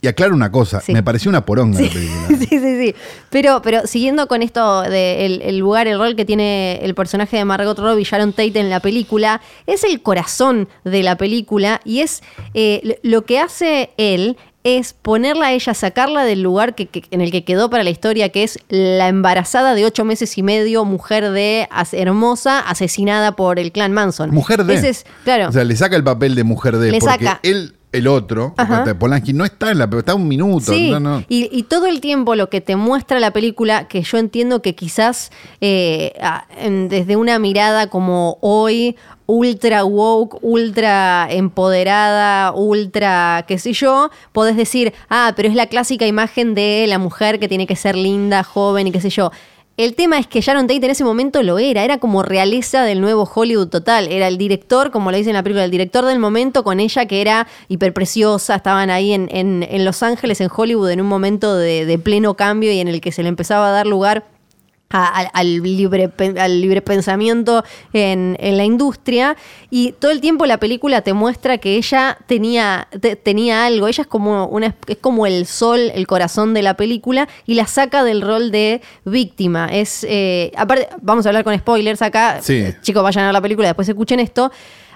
[0.05, 0.93] Y aclaro una cosa, Sí.
[0.93, 2.27] me pareció una poronga Sí, la película.
[2.29, 2.95] sí, sí, sí.
[3.31, 7.37] Pero, pero siguiendo con esto de el, el lugar, el rol que tiene el personaje
[7.37, 12.01] de Margot Robbie, Sharon Tate en la película, es el corazón de la película y
[12.01, 12.23] es
[12.55, 17.21] eh, lo que hace él es ponerla a ella, sacarla del lugar que, que- en
[17.21, 20.85] el que quedó para la historia, que es la embarazada de ocho meses y medio,
[20.85, 24.31] mujer de as- hermosa, asesinada por el clan Manson.
[24.31, 24.75] Mujer de.
[24.75, 25.49] Ese es, claro.
[25.49, 26.91] O sea, le saca el papel de mujer de.
[26.93, 27.41] Le porque saca.
[27.43, 28.55] él, el otro,
[28.99, 30.73] Polanski, no está en la está un minuto.
[30.73, 31.25] Sí, no, no.
[31.29, 34.75] Y, y todo el tiempo lo que te muestra la película, que yo entiendo que
[34.75, 36.15] quizás eh,
[36.89, 44.95] desde una mirada como hoy, ultra woke, ultra empoderada, ultra qué sé yo, podés decir,
[45.11, 48.87] ah, pero es la clásica imagen de la mujer que tiene que ser linda, joven
[48.87, 49.31] y qué sé yo.
[49.83, 53.01] El tema es que Sharon Tate en ese momento lo era, era como realeza del
[53.01, 56.21] nuevo Hollywood total, era el director, como lo dice en la película, el director del
[56.21, 60.91] momento con ella que era hiperpreciosa, estaban ahí en, en- en Los Ángeles, en Hollywood,
[60.91, 63.73] en un momento de, de pleno cambio y en el que se le empezaba a
[63.73, 64.23] dar lugar
[64.93, 69.37] al, al libre, al libre pensamiento en, en la industria
[69.71, 74.03] y todo el tiempo la película te muestra que ella tenía, te- tenía algo, ella
[74.03, 78.05] es como, una, es como el sol, el corazón de la película y la saca
[78.05, 79.69] del rol de víctima.
[79.73, 82.65] Es, eh, aparte, vamos a hablar con spoilers acá, Sí.
[82.83, 84.51] chicos vayan a ver la película, después escuchen esto.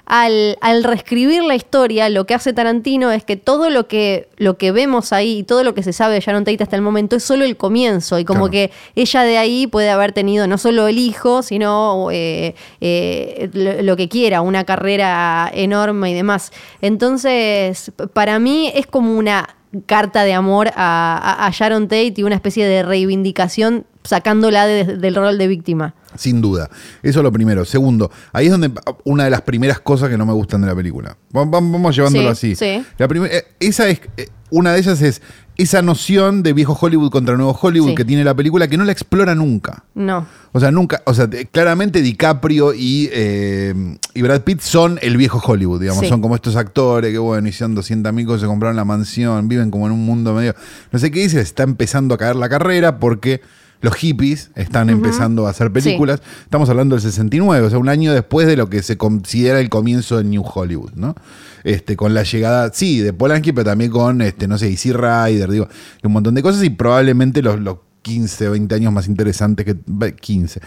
[0.09, 4.57] Al, al reescribir la historia, lo que hace Tarantino es que todo lo que, lo
[4.57, 7.17] que vemos ahí y todo lo que se sabe de Sharon Tate hasta el momento
[7.17, 8.17] es solo el comienzo.
[8.21, 8.53] Y como Claro.
[8.53, 13.83] que ella de ahí puede haber tenido no solo el hijo, sino eh, eh, lo,
[13.83, 16.53] lo que quiera, una carrera enorme y demás.
[16.81, 22.23] Entonces, para mí es como una carta de amor a, a- a Sharon Tate y
[22.23, 25.95] una especie de reivindicación sacándola de- del rol de víctima.
[26.19, 26.69] Sin duda.
[27.03, 27.65] Eso es lo primero.
[27.65, 28.71] Segundo, ahí es donde
[29.05, 31.17] una de las primeras cosas que no me gustan de la película.
[31.31, 32.57] Vamos, llevándolo Sí, así.
[32.57, 32.85] sí.
[32.99, 35.23] La eh, esa es, eh, una de ellas es
[35.57, 37.95] esa noción de viejo Hollywood contra nuevo Hollywood Sí.
[37.95, 39.85] que tiene la película que no la explora nunca.
[39.95, 40.27] No.
[40.53, 43.75] O sea, nunca, o sea, claramente DiCaprio y, eh,
[44.15, 46.09] y Brad Pitt son el viejo Hollywood, digamos, Sí.
[46.11, 49.71] son como estos actores que, bueno, hicieron 200 mil cosas, se compraron la mansión, viven
[49.71, 50.55] como en un mundo medio,
[50.93, 53.41] no sé qué dice, está empezando a caer la carrera porque
[53.87, 56.21] los hippies están empezando a hacer películas.
[56.43, 59.69] Estamos hablando del 69, o sea, un año después de lo que se considera el
[59.69, 61.15] comienzo del New Hollywood, ¿no?
[61.63, 65.49] Este, con la llegada, sí, de Polanski, pero también con, este, no sé, Easy Rider,
[65.49, 65.69] digo,
[66.03, 69.77] un montón de cosas y probablemente los, los 15, 20 años más interesantes que
[70.15, 70.61] 15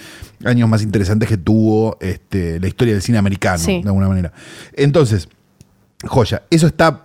[0.45, 3.81] años más interesantes que tuvo este, la historia del cine americano, Sí.
[3.81, 4.31] de alguna manera.
[4.73, 5.27] Entonces,
[6.05, 7.01] joya, eso está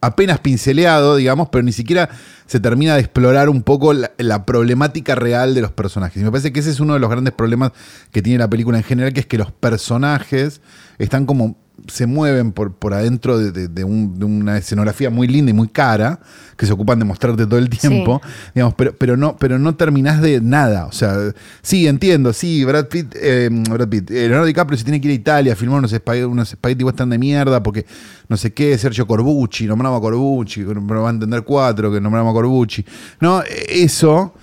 [0.00, 2.08] apenas pinceleado, digamos, pero ni siquiera
[2.46, 6.20] se termina de explorar un poco la, la problemática real de los personajes.
[6.20, 7.72] Y me parece que ese es uno de los grandes problemas
[8.10, 10.60] que tiene la película en general, que es que los personajes
[10.98, 11.56] están como
[11.88, 15.54] se mueven por, por adentro de, de- de un- de una escenografía muy linda y
[15.54, 16.20] muy cara,
[16.56, 18.20] que se ocupan de mostrarte todo el tiempo,
[18.54, 20.86] digamos, pero, pero no, pero no terminás de nada.
[20.86, 21.16] O sea,
[21.62, 25.12] sí, entiendo, sí, Brad Pitt, eh, Brad Pitt, eh, Leonardo DiCaprio se tiene que ir
[25.12, 27.86] a Italia a filmar unos, spag- unos spaghetti western de mierda, porque
[28.28, 32.30] no sé qué, Sergio Corbucci, nombramos a Corbucci, no va a entender cuatro, que nombramos
[32.30, 32.84] a Corbucci.
[33.20, 34.34] No, eso,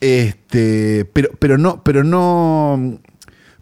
[0.00, 2.98] este, pero, pero no, pero no,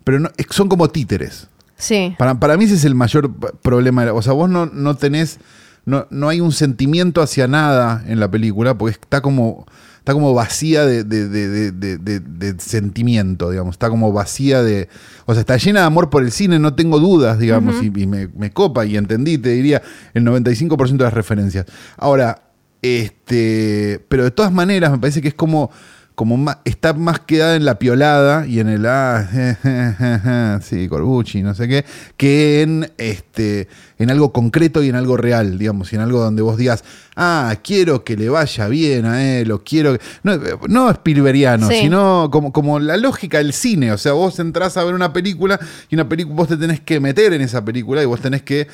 [0.04, 1.48] pero no, son como títeres.
[1.76, 2.14] Sí.
[2.18, 3.32] Para, para mí ese es el mayor
[3.62, 4.12] problema.
[4.12, 5.38] O sea, vos no, no tenés,
[5.84, 9.66] no, no hay un sentimiento hacia nada en la película, porque está como,
[9.98, 13.74] está como vacía de, de- de- de- sentimiento, digamos.
[13.74, 14.88] Está como vacía de...
[15.26, 18.06] O sea, está llena de amor por el cine, no tengo dudas, digamos, y, y
[18.06, 19.82] me, me copa y entendí, te diría,
[20.14, 21.66] el 95% de las referencias.
[21.96, 22.42] Ahora,
[22.82, 25.70] este, pero de todas maneras me parece que es como
[26.14, 31.54] como más, está más quedada en la piolada y en el ah, sí, Corbucci, no
[31.54, 31.84] sé qué,
[32.16, 36.42] que en este en algo concreto y en algo real, digamos, y en algo donde
[36.42, 36.84] vos digas,
[37.16, 40.04] ah, quiero que le vaya bien a él, o quiero que.
[40.22, 41.82] No, no Spielbergiano, Sí.
[41.82, 43.92] sino como, como la lógica del cine.
[43.92, 47.00] O sea, vos entrás a ver una película y una película, vos te tenés que
[47.00, 48.66] meter en esa película y vos tenés que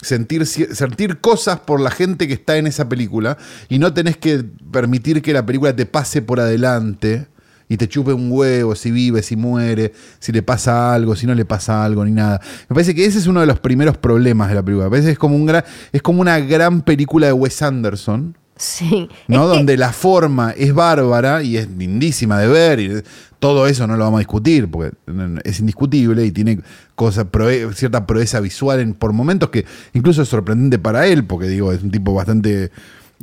[0.00, 3.36] sentir, sentir cosas por la gente que está en esa película
[3.68, 7.26] y no tenés que permitir que la película te pase por adelante
[7.68, 11.34] y te chupe un huevo si vive, si muere, si le pasa algo, si no
[11.34, 12.40] le pasa algo, ni nada.
[12.68, 14.86] Me parece que ese es uno de los primeros problemas de la película.
[14.86, 18.36] Me parece que es como, un gran, es como una gran película de Wes Anderson.
[18.56, 19.08] Sí.
[19.28, 19.44] ¿no?
[19.44, 23.02] Es que- Donde la forma es bárbara y es lindísima de ver y
[23.38, 24.96] todo eso no lo vamos a discutir porque
[25.44, 26.60] es indiscutible y tiene
[26.94, 31.46] cosa, proe- cierta proeza visual en, por momentos que incluso es sorprendente para él porque
[31.46, 32.70] digo, es un tipo bastante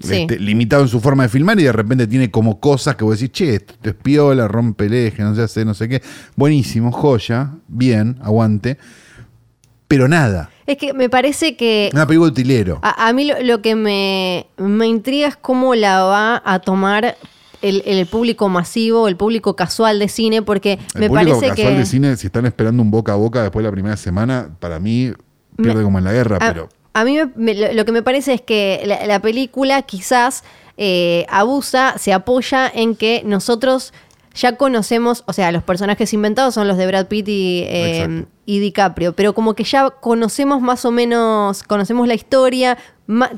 [0.04, 0.14] Sí.
[0.24, 3.18] este, limitado en su forma de filmar y de repente tiene como cosas que vos
[3.18, 6.02] decís, che, esto es piola, rompe el eje, no sé, hace, no sé qué.
[6.36, 8.78] Buenísimo, joya, bien, aguante.
[9.88, 12.80] Pero nada, Es que me parece que una película utilero.
[12.82, 17.16] a, a mí lo, lo que me, me intriga es cómo la va a tomar
[17.68, 21.74] el, el público masivo, el público casual de cine, porque El me público parece casual
[21.74, 21.80] que...
[21.80, 24.80] de cine, si están esperando un boca a boca después de la primera semana, para
[24.80, 25.12] mí
[25.58, 28.02] pierde Me- como en la guerra, A, pero a mí me- me- lo, que me
[28.04, 30.44] parece es que la, la película quizás
[30.78, 33.94] eh, abusa, se apoya en que nosotros
[34.34, 38.60] ya conocemos, o sea, los personajes inventados son los de Brad Pitt y, eh, y
[38.60, 42.78] DiCaprio, pero como que ya conocemos más o menos, conocemos la historia,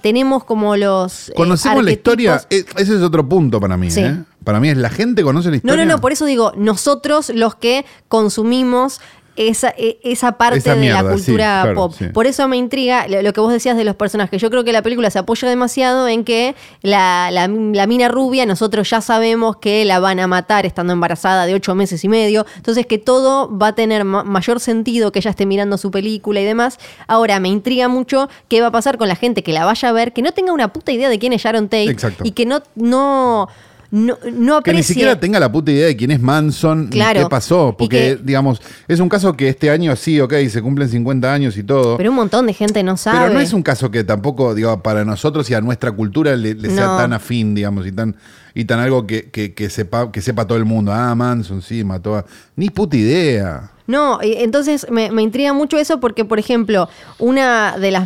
[0.01, 1.30] tenemos como los...
[1.30, 3.91] eh, conocemos la historia, eh, ese es otro punto para mí.
[3.91, 4.01] Sí.
[4.01, 4.17] ¿eh?
[4.43, 5.86] Para mí es la gente conoce la No, historia.
[5.86, 9.01] no, no, por eso digo, nosotros los que consumimos
[9.38, 11.93] esa, e- esa parte Esa de la sí, cultura claro, pop.
[11.97, 12.06] sí.
[12.08, 14.41] Por eso me intriga lo, lo que vos decías de los personajes.
[14.41, 18.45] Yo creo que la película se apoya demasiado en que la, la- la mina rubia,
[18.45, 22.45] nosotros ya sabemos que la van a matar estando embarazada de ocho meses y medio.
[22.56, 26.41] Entonces que todo va a tener ma- mayor sentido que ella esté mirando su película
[26.41, 26.80] y demás.
[27.08, 29.91] Ahora, me intriga mucho qué va a pasar con la gente que la vaya a
[29.91, 31.89] ver, que no tenga una puta idea de quién es Sharon Tate.
[31.89, 32.23] Exacto.
[32.26, 33.47] Y que no, no,
[33.91, 37.21] no, no Que ni siquiera tenga la puta idea de quién es Manson Claro.
[37.23, 37.76] qué pasó.
[37.78, 41.58] Porque, que- digamos, es un caso que este año sí, ok, se cumplen 50 años
[41.58, 41.97] y todo.
[41.97, 43.19] Pero un montón de gente no sabe.
[43.19, 46.54] Pero no es un caso que tampoco, digo, para nosotros y a nuestra cultura le,
[46.54, 46.97] le sea No.
[46.97, 48.15] tan afín, digamos, y tan,
[48.54, 50.91] y tan algo que, que- que sepa, que sepa todo el mundo.
[50.91, 52.26] Ah, Manson, sí, mató a.
[52.56, 53.71] Ni puta idea.
[53.88, 58.06] No, entonces me, me intriga mucho eso porque, por ejemplo, una de las,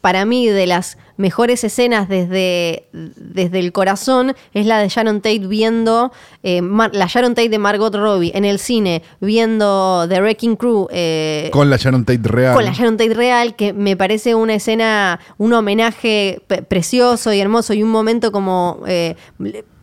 [0.00, 5.38] para mí, de las mejores escenas desde, desde el corazón es la de Sharon Tate
[5.46, 6.60] viendo, eh,
[6.92, 10.88] la Sharon Tate de Margot Robbie en el cine, viendo The Wrecking Crew.
[10.90, 12.54] eh, Con la Sharon Tate real.
[12.54, 17.72] con la Sharon Tate real, que me parece una escena, un homenaje precioso y hermoso
[17.74, 19.16] y un momento como eh,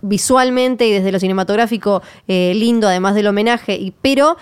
[0.02, 4.38] visualmente y desde lo cinematográfico eh, lindo, además del homenaje, y, pero,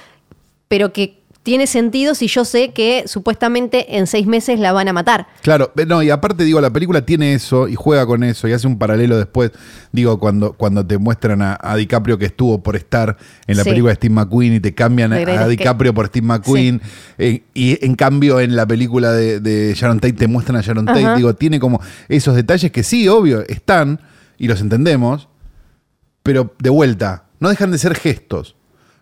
[0.68, 4.94] pero que tiene sentido si yo sé que supuestamente en seis meses la van a
[4.94, 5.26] matar.
[5.42, 8.54] Claro, eh, no, y aparte digo, la película tiene eso y juega con eso y
[8.54, 9.52] hace un paralelo después,
[9.92, 13.70] digo, cuando, cuando te muestran a, a DiCaprio que estuvo por estar en la Sí.
[13.72, 15.48] película de Steve McQueen y te cambian a.
[15.48, 16.80] DiCaprio por Steve McQueen
[17.18, 20.86] eh, y en cambio en la película de, de Sharon Tate te muestran a Sharon
[20.86, 21.16] Tate, Ajá.
[21.16, 24.00] digo, tiene como esos detalles que sí, obvio, están
[24.38, 25.28] y los entendemos,
[26.24, 28.56] pero de vuelta, no dejan de ser gestos,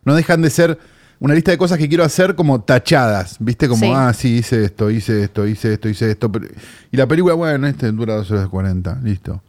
[0.06, 0.80] no dejan de ser
[1.20, 3.68] una lista de cosas que quiero hacer como tachadas, ¿viste?
[3.68, 3.92] Como, Sí.
[3.94, 6.32] ah, sí, hice esto, hice esto, hice esto, hice esto.
[6.92, 9.42] y la película, bueno, este dura dos horas 40, listo.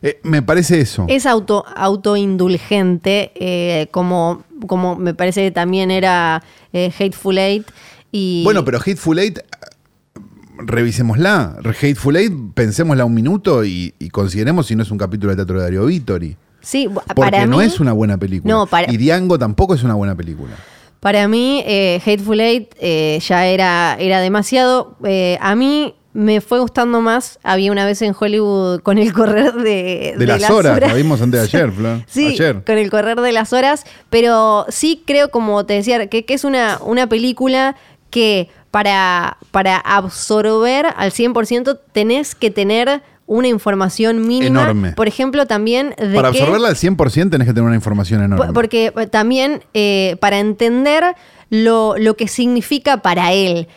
[0.00, 1.06] Eh, me parece eso.
[1.08, 7.66] Es auto, autoindulgente, eh, como, como me parece que también era eh, Hateful Eight.
[8.12, 9.40] Y, Bueno, pero Hateful Eight,
[10.58, 11.56] revisémosla.
[11.64, 15.56] Hateful Eight, pensémosla un minuto y, y consideremos si no es un capítulo de teatro
[15.58, 16.36] de Dario Vittori.
[16.60, 18.52] sí, Porque para no mí, es una buena película.
[18.54, 20.54] No, para- Y Diango tampoco es una buena película.
[21.00, 24.96] Para mí, eh, Hateful Eight eh, ya era, era demasiado.
[25.04, 27.38] Eh, a mí me fue gustando más.
[27.44, 31.50] Había una vez en Hollywood con el correr de, De, las, horas, la vimos antes
[31.52, 31.72] de ayer.
[32.08, 32.64] Sí, Ayer.
[32.64, 36.44] con el correr de las horas, pero sí creo, como te decía, que, que es
[36.44, 37.76] una, una película
[38.10, 44.62] que para, para absorber al 100% tenés que tener una información mínima.
[44.62, 44.92] Enorme.
[44.92, 48.46] Por ejemplo, también de Para que- absorberla al 100% tenés que tener una información enorme.
[48.48, 51.04] Po- Porque eh, también eh, para entender
[51.50, 53.68] lo, lo que significa para él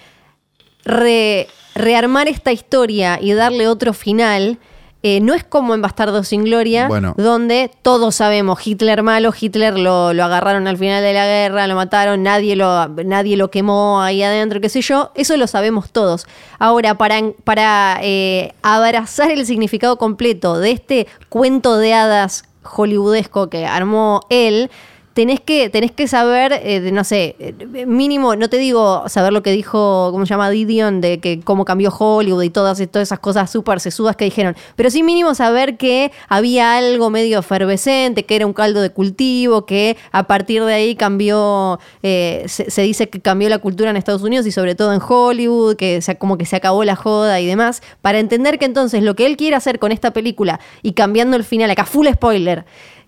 [0.84, 4.58] re- rearmar esta historia y darle otro final,
[5.04, 7.16] eh, no es como en Bastardo sin Gloria, Bueno.
[7.18, 11.76] donde todos sabemos Hitler malo, Hitler lo, lo agarraron al final de la guerra, lo
[11.76, 16.28] mataron, nadie lo, nadie lo quemó ahí adentro, qué sé yo, eso lo sabemos todos.
[16.60, 23.66] Ahora, para, para eh, abrazar el significado completo de este cuento de hadas hollywoodesco que
[23.66, 24.70] armó él,
[25.14, 29.44] tenés que, tenés que saber, eh, no sé, eh, mínimo, no te digo saber lo
[29.44, 30.50] que dijo, ¿cómo se llama?
[30.50, 34.56] Didion, de que cómo cambió Hollywood y todas, todas esas cosas súper sesudas que dijeron,
[34.76, 39.66] pero sí mínimo saber que había algo medio efervescente, que era un caldo de cultivo,
[39.66, 43.98] que a partir de ahí cambió, eh, se, se dice que cambió la cultura en
[43.98, 47.40] Estados Unidos y sobre todo en Hollywood, que se- como que se acabó la joda
[47.42, 50.94] y demás, para entender que entonces lo que él quiere hacer con esta película y
[50.94, 52.64] cambiando el final, acá full spoiler,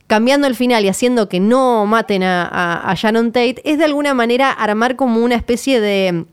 [0.08, 2.44] cambiando el final y haciendo que no maten a,
[2.90, 6.26] a- Shannon Tate, es de alguna manera armar como una especie de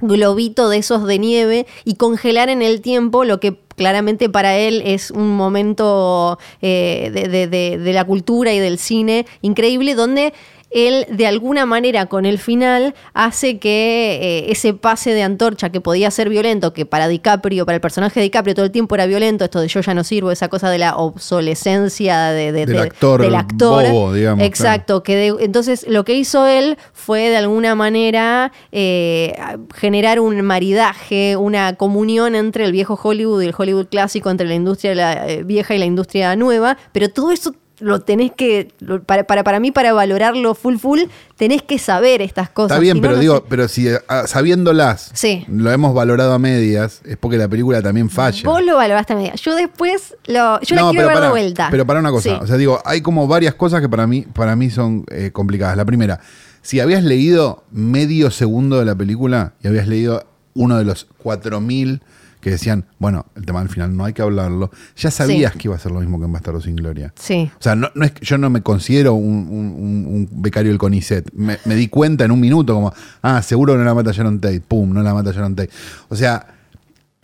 [0.00, 4.82] globito de esos de nieve y congelar en el tiempo lo que claramente para él
[4.84, 10.32] es un momento eh, de, de- de- de la cultura y del cine increíble donde
[10.74, 15.80] él de alguna manera con el final hace que eh, ese pase de antorcha que
[15.80, 19.06] podía ser violento, que para DiCaprio, para el personaje de DiCaprio todo el tiempo era
[19.06, 22.76] violento, esto de yo ya no sirvo, esa cosa de la obsolescencia de, de- Del
[22.76, 23.84] de- actor del actor.
[23.90, 29.34] bobo, digamos, Exacto, que entonces lo que hizo él fue de alguna manera eh,
[29.74, 34.54] generar un maridaje, una comunión entre el viejo Hollywood y el Hollywood clásico, entre la
[34.54, 37.54] industria la, eh, vieja y la industria nueva, pero todo eso
[37.84, 41.00] lo tenés que, lo- para, para, para mí, para valorarlo full full,
[41.36, 42.72] tenés que saber estas cosas.
[42.72, 43.42] Está bien, si pero no digo, sé.
[43.48, 45.44] pero si ah, sabiéndolas Sí.
[45.48, 48.42] lo hemos valorado a medias, es porque la película también falla.
[48.44, 49.34] Vos lo valoraste a medida.
[49.34, 51.68] Yo después lo, yo la No, quiero ver de vuelta.
[51.70, 52.36] Pero para una cosa, Sí.
[52.40, 55.76] o sea, digo, hay como varias cosas que para mí, para mí son eh, complicadas.
[55.76, 56.20] La primera,
[56.62, 62.00] si habías leído medio segundo de la película y habías leído uno de los 4000
[62.44, 65.58] que decían, bueno, el tema del final no hay que hablarlo, ya sabías Sí.
[65.58, 67.12] que iba a ser lo mismo que en Bastardo sin Gloria.
[67.16, 67.50] Sí.
[67.58, 70.78] O sea, no, no es, que- yo no me considero un, un- un- becario del
[70.78, 71.32] CONICET.
[71.32, 74.60] Me, me di cuenta en un minuto como, ah, seguro no la mata Sharon Tate.
[74.60, 75.70] Pum, no la mata Sharon Tate.
[76.08, 76.46] O sea,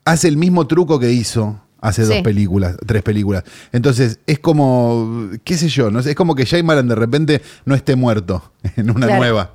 [0.04, 2.12] hace el mismo truco que hizo hace Sí.
[2.14, 3.44] dos películas, tres películas.
[3.72, 7.74] Entonces, es como, qué sé yo, no sé, es como que Shyamalan de repente no
[7.74, 9.20] esté muerto en una Claro.
[9.22, 9.54] nueva.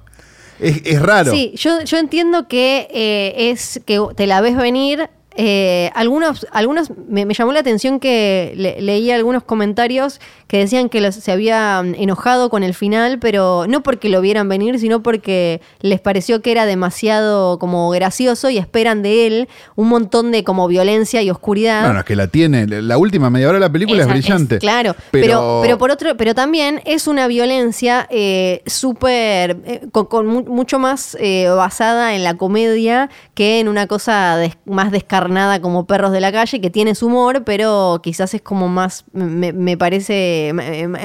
[0.59, 1.31] Es, es raro.
[1.33, 5.09] Sí, yo, yo entiendo que eh, es que te la ves venir.
[5.37, 10.87] Eh, algunos, algunos me, me llamó la atención que le- leí algunos comentarios que decían
[10.87, 14.79] que los- se había mm, enojado con el final, pero no porque lo vieran venir,
[14.79, 20.31] sino porque les pareció que era demasiado como gracioso y esperan de él un montón
[20.31, 21.81] de como violencia y oscuridad.
[21.85, 22.65] No, no, es que la tiene.
[22.67, 24.59] La última media hora de la película Esa- es brillante.
[24.59, 30.05] claro, pero, pero, pero, por otro, pero también es una violencia eh, súper, eh, con,
[30.05, 34.91] con mu- mucho más eh, basada en la comedia que en una cosa des- más
[34.91, 35.24] descarnada
[35.61, 39.53] como perros de la calle, que tiene su humor, pero quizás es como más, me,
[39.53, 40.51] me parece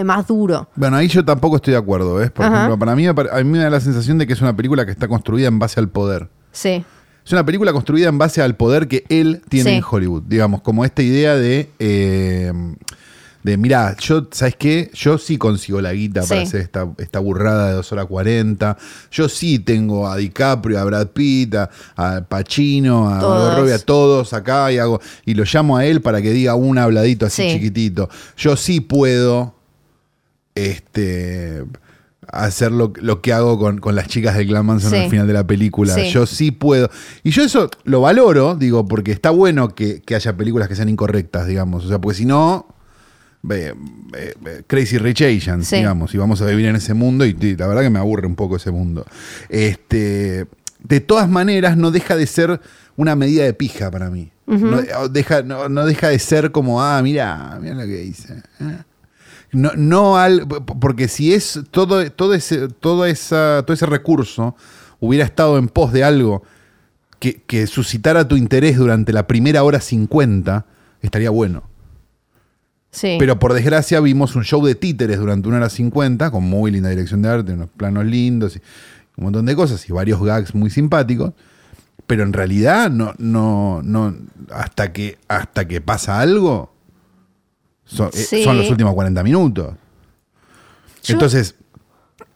[0.04, 0.68] más duro.
[0.76, 2.30] Bueno, ahí yo tampoco estoy de acuerdo, ¿ves?
[2.30, 2.54] Por Ajá.
[2.56, 4.92] ejemplo, para mí, a mí me da la sensación de que es una película que
[4.92, 6.28] está construida en base al poder.
[6.52, 6.84] Sí,
[7.24, 9.76] Es una película construida en base al poder que él tiene Sí.
[9.76, 10.22] en Hollywood.
[10.26, 11.70] Digamos, como esta idea de.
[11.78, 12.52] eh,
[13.42, 14.90] de, mira, yo, ¿sabes qué?
[14.92, 18.76] Yo sí consigo la guita para hacer esta, esta burrada de 2 horas 40.
[19.10, 24.32] Yo sí tengo a DiCaprio, a Brad Pitt, a, a Pacino, a Robbie, a todos
[24.34, 27.54] acá y hago y lo llamo a él para que diga un habladito así Sí.
[27.54, 28.10] chiquitito.
[28.36, 29.54] Yo sí puedo
[30.54, 31.64] este
[32.32, 34.96] hacer lo, lo que hago con, con las chicas del Glam Manson Sí.
[34.98, 35.94] al final de la película.
[35.94, 36.10] Sí.
[36.10, 36.88] Yo sí puedo.
[37.24, 40.88] Y yo eso lo valoro, digo, porque está bueno que, que haya películas que sean
[40.88, 41.84] incorrectas, digamos.
[41.84, 42.68] O sea, porque si no,
[44.66, 45.76] Crazy Rich Asians, Sí.
[45.76, 48.26] digamos, y vamos a vivir en ese mundo, y, y la verdad que me aburre
[48.26, 49.06] un poco ese mundo.
[49.48, 50.46] Este,
[50.82, 52.60] de todas maneras, no deja de ser
[52.96, 54.30] una medida de pija para mí.
[54.46, 58.34] no, deja, no, no deja de ser como, ah, mira, mira lo que hice.
[58.60, 58.78] ¿eh?
[59.52, 64.56] No, no al, porque si es todo, todo, ese, todo, esa, todo ese recurso
[65.00, 66.42] hubiera estado en pos de algo
[67.20, 70.66] que, que suscitara tu interés durante la primera hora 50,
[71.02, 71.64] estaría bueno.
[72.90, 73.16] Sí.
[73.18, 76.88] Pero por desgracia vimos un show de títeres durante una hora 50, con muy linda
[76.90, 78.60] dirección de arte, unos planos lindos y
[79.16, 81.32] un montón de cosas y varios gags muy simpáticos.
[82.06, 84.14] Pero en realidad no, no, no,
[84.52, 86.74] hasta que, hasta que pasa algo,
[87.84, 89.74] son, eh, son los últimos 40 minutos.
[91.04, 91.54] Yo- Entonces,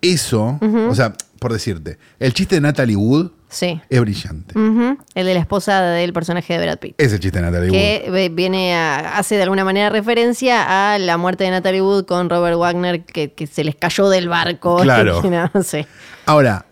[0.01, 1.15] eso, o sea,
[1.45, 3.79] por decirte, el chiste de Natalie Wood sí.
[3.91, 4.55] es brillante.
[4.57, 6.95] El de la esposa del personaje de Brad Pitt.
[6.97, 8.13] Es el chiste de Natalie Wood.
[8.15, 12.31] que viene a, hace de alguna manera referencia a la muerte de Natalie Wood con
[12.31, 14.79] Robert Wagner que, que se les cayó del barco.
[14.85, 15.21] Claro.
[15.31, 15.85] No, sí,
[16.25, 16.65] Ahora,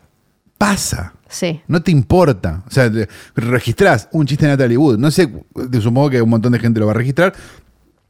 [0.57, 1.13] pasa.
[1.29, 1.61] sí.
[1.69, 2.63] No te importa.
[2.67, 2.91] O sea,
[3.37, 4.97] registrás un chiste de Natalie Wood.
[4.97, 5.31] No sé,
[5.71, 7.35] te supongo que un montón de gente lo va a registrar.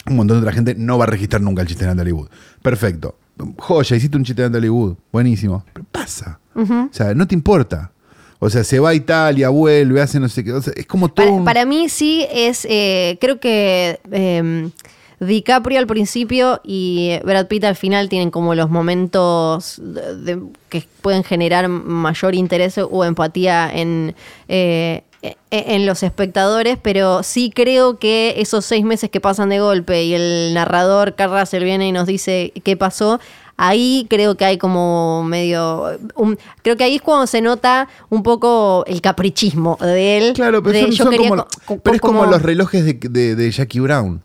[0.06, 2.28] Un montón de otra gente no va a registrar nunca el chiste de Natalie Wood.
[2.62, 3.18] Perfecto.
[3.58, 4.94] Joya, hiciste un chiste de Natalie Wood.
[5.12, 5.64] Buenísimo.
[5.72, 6.38] Pero pasa.
[6.54, 7.90] O sea, no te importa.
[8.38, 10.52] O sea, se va a Italia, vuelve, hace no sé qué.
[10.52, 11.24] O sea, es como todo.
[11.26, 14.70] Para, un- para mí sí es, eh, creo que eh,
[15.20, 20.84] DiCaprio al principio y Brad Pitt al final tienen como los momentos de- de- que
[21.00, 24.14] pueden generar mayor interés o empatía en,
[24.48, 25.04] eh,
[25.50, 30.14] en los espectadores, pero sí creo que esos seis meses que pasan de golpe y
[30.14, 33.20] el narrador Carl Russell viene y nos dice qué pasó,
[33.56, 35.90] ahí creo que hay como medio...
[36.16, 40.32] un- creo que ahí es cuando se nota un poco el caprichismo de él.
[40.34, 42.84] Claro, pero de, son, yo son quería como, co- co- pero es como, los relojes
[42.84, 44.20] de, de- de Jackie Brown.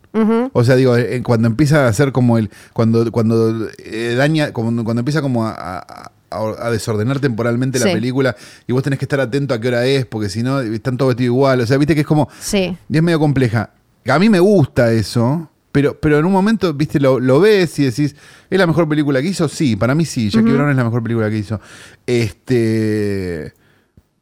[0.52, 2.50] O sea, digo, eh, cuando empieza a hacer como el.
[2.72, 4.52] Cuando, cuando eh, daña.
[4.52, 7.84] Cuando, cuando empieza como a, a- a- a desordenar temporalmente Sí.
[7.86, 10.60] la película y vos tenés que estar atento a qué hora es, porque si no,
[10.60, 11.60] están todos vestidos igual.
[11.60, 12.28] O sea, viste que es como.
[12.40, 12.76] Sí.
[12.88, 13.70] Y es medio compleja.
[14.08, 17.84] A mí me gusta eso, pero, pero en un momento, viste, lo, lo ves y
[17.84, 18.16] decís,
[18.48, 19.48] ¿es la mejor película que hizo?
[19.48, 20.30] Sí, para mí sí.
[20.30, 21.60] Jackie Brown es la mejor película que hizo.
[22.06, 23.52] Este.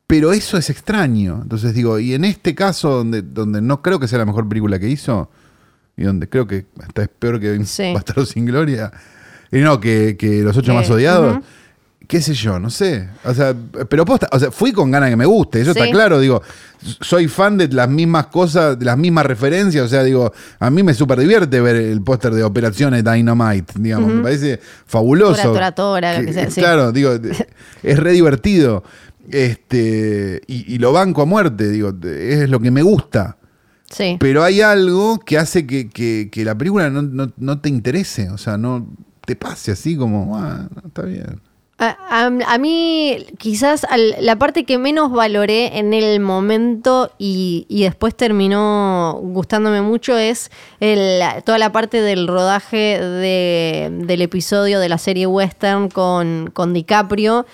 [0.06, 1.40] Pero eso es extraño.
[1.42, 4.78] Entonces digo, y en este caso, donde, donde no creo que sea la mejor película
[4.78, 5.30] que hizo,
[5.96, 7.92] y donde creo que hasta es peor que Sí.
[7.92, 8.92] Bastardo sin Gloria,
[9.50, 11.38] y no, que, que Los Ocho Eh, Más Odiados.
[12.08, 13.08] Qué sé yo, no sé.
[13.24, 13.54] O sea,
[13.88, 15.80] pero posta, o sea, fui con ganas que me guste, eso Sí.
[15.80, 16.40] está claro, digo,
[17.00, 20.82] soy fan de las mismas cosas, de las mismas referencias, o sea, digo, a mí
[20.84, 25.42] me súper divierte ver el póster de Operaciones Dynamite, digamos, me parece fabuloso.
[25.42, 25.72] Tora, tora,
[26.12, 26.60] tora, lo que sea, sí.
[26.60, 27.10] Claro, digo,
[27.82, 28.84] es re divertido.
[29.28, 33.36] Este, y, y lo banco a muerte, digo, es lo que me gusta.
[33.90, 34.16] Sí.
[34.18, 38.30] Pero hay algo que hace que, que- que la película no, no- no te interese,
[38.30, 38.86] o sea, no
[39.24, 41.40] te pase así como, bueno, está bien.
[41.78, 47.82] A, a- mí, quizás al- la parte que menos valoré en el momento y, y
[47.82, 50.50] después terminó gustándome mucho es
[50.80, 56.72] el- toda la parte del rodaje de- del episodio de la serie western con, con
[56.72, 57.44] DiCaprio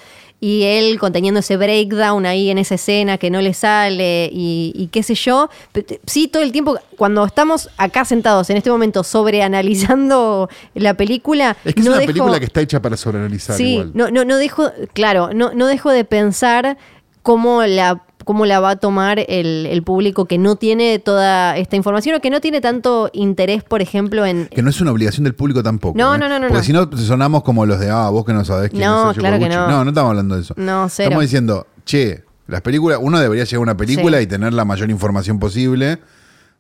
[0.45, 4.88] y él conteniendo ese breakdown ahí en esa escena que no le sale y, y
[4.88, 5.49] qué sé yo.
[6.05, 11.74] Sí, todo el tiempo, cuando estamos acá sentados en este momento sobreanalizando la película, Es
[11.74, 13.93] que es una dejo- película que está hecha para sobreanalizar Sí, igual.
[13.95, 16.76] no, no, no dejo, claro, no, no dejo de pensar
[17.22, 21.76] cómo la, cómo la va a tomar el, el público que no tiene toda esta
[21.76, 24.46] información o que no tiene tanto interés, por ejemplo, en.
[24.46, 25.98] Que no es una obligación del público tampoco.
[25.98, 26.18] No, ¿eh?
[26.18, 26.64] no, no, no, Porque no.
[26.64, 29.38] si no, sonamos como los de, ah, vos que no sabés quién No, es claro
[29.38, 29.68] que no.
[29.68, 30.54] No, no estamos hablando de eso.
[30.56, 31.08] No, cero.
[31.08, 34.24] Estamos diciendo, che, las películas, uno debería llegar a una película Sí.
[34.24, 35.98] y tener la mayor información posible.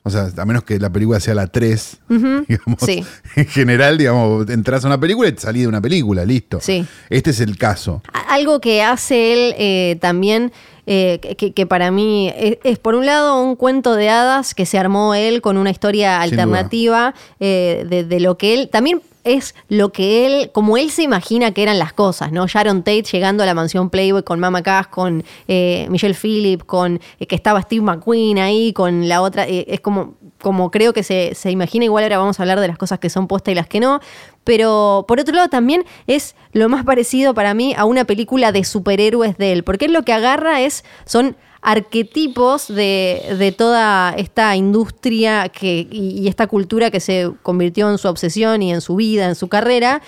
[0.04, 2.80] O sea, a menos que la película sea la 3, digamos.
[2.84, 3.04] Sí.
[3.36, 6.58] En general, digamos, entras a una película y salís de una película, listo.
[6.60, 6.84] Sí.
[7.08, 8.02] Este es el caso.
[8.28, 10.50] Algo que hace él eh, también,
[10.86, 14.66] eh, que, que para mí es, es, por un lado un cuento de hadas que
[14.66, 19.00] se armó él con una historia Sin alternativa eh, de, de lo que él también
[19.24, 22.46] es lo que él, como él se imagina que eran las cosas, ¿no?
[22.46, 27.00] Sharon Tate llegando a la mansión Playboy con Mama Cass, con eh, Michelle Phillip, con
[27.18, 31.02] eh, que estaba Steve McQueen ahí, con la otra, eh, es como, como creo que
[31.02, 33.54] se, se imagina, igual ahora vamos a hablar de las cosas que son posta y
[33.54, 34.00] las que no,
[34.44, 38.64] pero por otro lado también es lo más parecido para mí a una película de
[38.64, 44.56] superhéroes de él, porque él lo que agarra es, son arquetipos de, de toda esta
[44.56, 48.96] industria que, y, y esta cultura que se convirtió en su obsesión y en su
[48.96, 50.02] vida, en su carrera.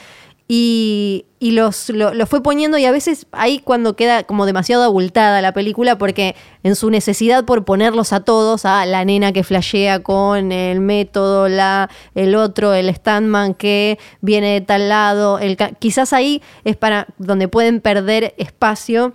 [0.47, 5.41] Y, y los lo, fue poniendo y a veces ahí cuando queda como demasiado abultada
[5.41, 10.03] la película porque en su necesidad por ponerlos a todos, a la nena que flashea
[10.03, 16.13] con el método, la, el otro, el standman que viene de tal lado, el, quizás
[16.13, 19.15] ahí es para donde pueden perder espacio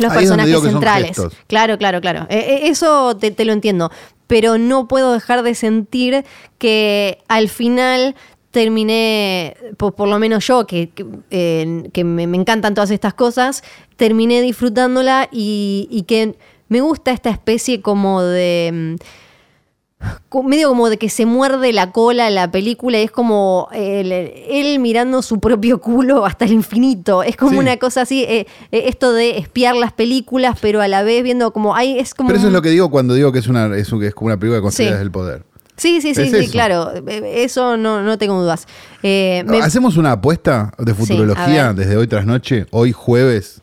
[0.00, 1.20] los Ahí personajes centrales.
[1.46, 2.26] Claro, claro, claro.
[2.30, 3.90] Eh, eh, eso te, te lo entiendo.
[4.26, 6.24] Pero no puedo dejar de sentir
[6.58, 8.14] que al final
[8.50, 13.14] terminé, por, por lo menos yo, que, que, eh, que me, me encantan todas estas
[13.14, 13.62] cosas,
[13.96, 16.36] terminé disfrutándola y, y que
[16.68, 18.96] me gusta esta especie como de...
[20.32, 23.68] mm, medio como de que se muerde la cola en la película y es como
[23.72, 27.22] él, él mirando su propio culo hasta el infinito.
[27.22, 27.58] Es como Sí.
[27.58, 31.52] una cosa así, eh, eh, esto de espiar las películas, pero a la vez viendo
[31.52, 32.28] como hay, es como...
[32.28, 34.38] Pero eso es lo que digo cuando digo que es, una, es, es como una
[34.38, 34.92] película construida Sí.
[34.94, 35.44] desde el poder.
[35.80, 36.52] Sí, sí, sí, es sí, eso.
[36.52, 36.92] claro.
[36.94, 38.66] Eh, Eso no, no tengo dudas.
[39.02, 43.62] Eh, me- Hacemos una apuesta de futurología desde hoy tras noche, hoy jueves.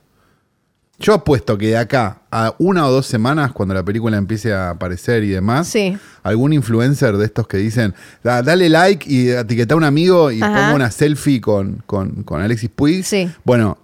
[0.99, 4.71] Yo apuesto que de acá a una o dos semanas, cuando la película empiece a
[4.71, 5.95] aparecer y demás, Sí.
[6.23, 7.93] algún influencer de estos que dicen,
[8.23, 10.55] "Da- dale like y etiqueta a un amigo y Ajá.
[10.55, 13.03] pongo una selfie con, con, con Alexis Puig.
[13.05, 13.29] Sí.
[13.43, 13.77] Bueno,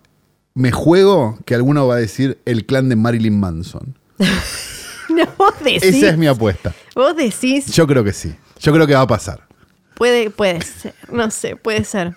[0.55, 3.95] me juego que alguno va a decir el clan de Marilyn Manson.
[5.17, 5.83] no, vos decís.
[5.83, 6.73] Esa es mi apuesta.
[6.95, 7.67] Vos decís.
[7.73, 8.35] Yo creo que sí.
[8.59, 9.47] Yo creo que va a pasar.
[9.95, 10.93] Puede, puede ser.
[11.11, 12.15] No sé, puede ser.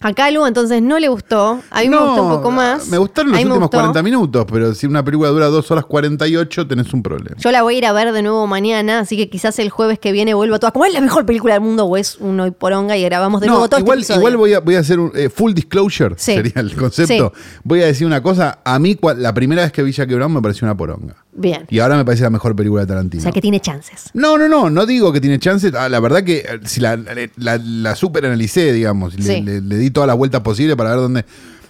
[0.00, 2.86] A Calu entonces no le gustó, a mí me gustó un poco más.
[2.88, 3.78] Me gustaron los últimos gustó.
[3.78, 7.36] 40 minutos, pero si una película dura 2 horas 48, tenés un problema.
[7.38, 9.98] Yo la voy a ir a ver de nuevo mañana, así que quizás el jueves
[9.98, 12.50] que viene vuelva toda como es la mejor película del mundo o es un hoy
[12.50, 15.00] poronga y grabamos de No, nuevo todo igual, este igual voy a, voy a hacer
[15.00, 16.34] un eh, full disclosure, Sí.
[16.34, 17.32] sería el concepto.
[17.64, 20.42] Voy a decir una cosa, a mí la primera vez que vi Jackie Brown me
[20.42, 21.16] pareció una poronga.
[21.38, 21.66] Bien.
[21.68, 23.20] Y ahora me parece la mejor película de Tarantino.
[23.20, 24.10] O sea que tiene chances.
[24.14, 25.72] No, no, no, no digo que tiene chances.
[25.74, 26.96] Ah, la verdad que eh, si la,
[27.36, 29.42] la, la super analicé, digamos, le, Sí.
[29.42, 31.24] le- le di todas las vueltas posibles para ver dónde,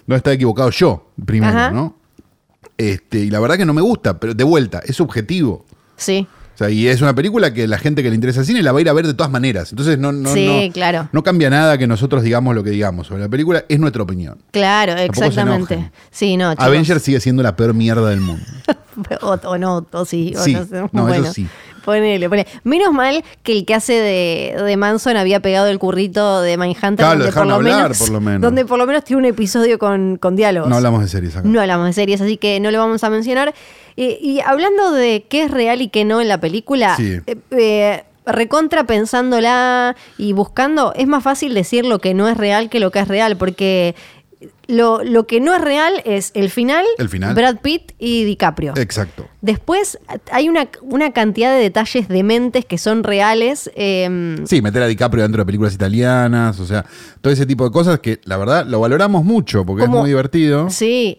[0.05, 1.71] dónde estaba equivocado yo, primero, Ajá.
[1.71, 1.95] ¿no?
[2.77, 5.65] Este, y la verdad que no me gusta, pero de vuelta, es subjetivo.
[5.95, 6.27] Sí.
[6.57, 8.71] O sea, y es una película que la gente que le interesa el cine la
[8.71, 9.69] va a ir a ver de todas maneras.
[9.71, 11.07] Entonces no, no, Sí, no, claro.
[11.11, 14.39] no cambia nada que nosotros digamos lo que digamos sobre la película, es nuestra opinión.
[14.49, 15.91] Claro, exactamente.
[16.09, 16.65] Sí, no, chicos.
[16.65, 18.43] Avengers sigue siendo la peor mierda del mundo.
[19.21, 20.75] o, o no, o sí, o Sí, no sé.
[20.79, 21.47] no, eso bueno, sí.
[21.85, 22.47] Ponele, ponele.
[22.63, 26.95] Menos mal que el que hace de, de Manson había pegado el currito de Mindhunter.
[26.97, 28.41] Claro, lo donde dejaron hablar, por lo menos.
[28.41, 30.69] Donde por lo menos tiene un episodio con, con diálogos.
[30.69, 31.47] No hablamos de series acá.
[31.47, 33.53] No hablamos de series, así que no lo vamos a mencionar.
[33.97, 37.17] Eh, y hablando de qué es real y qué no en la película, Sí.
[37.25, 42.69] eh, eh, recontra pensándola y buscando, es más fácil decir lo que no es real
[42.69, 43.95] que lo que es real, porque
[44.67, 47.33] lo, lo que no es real es el final, El final.
[47.35, 48.73] Brad Pitt y DiCaprio.
[48.77, 49.27] Exacto.
[49.41, 49.97] Después
[50.31, 53.71] hay una, una cantidad de detalles dementes que son reales.
[53.75, 56.85] eh, Sí, meter a DiCaprio dentro de películas italianas, o sea,
[57.21, 60.09] todo ese tipo de cosas que la verdad lo valoramos mucho porque Como- es muy
[60.09, 60.69] divertido.
[60.69, 61.17] Sí,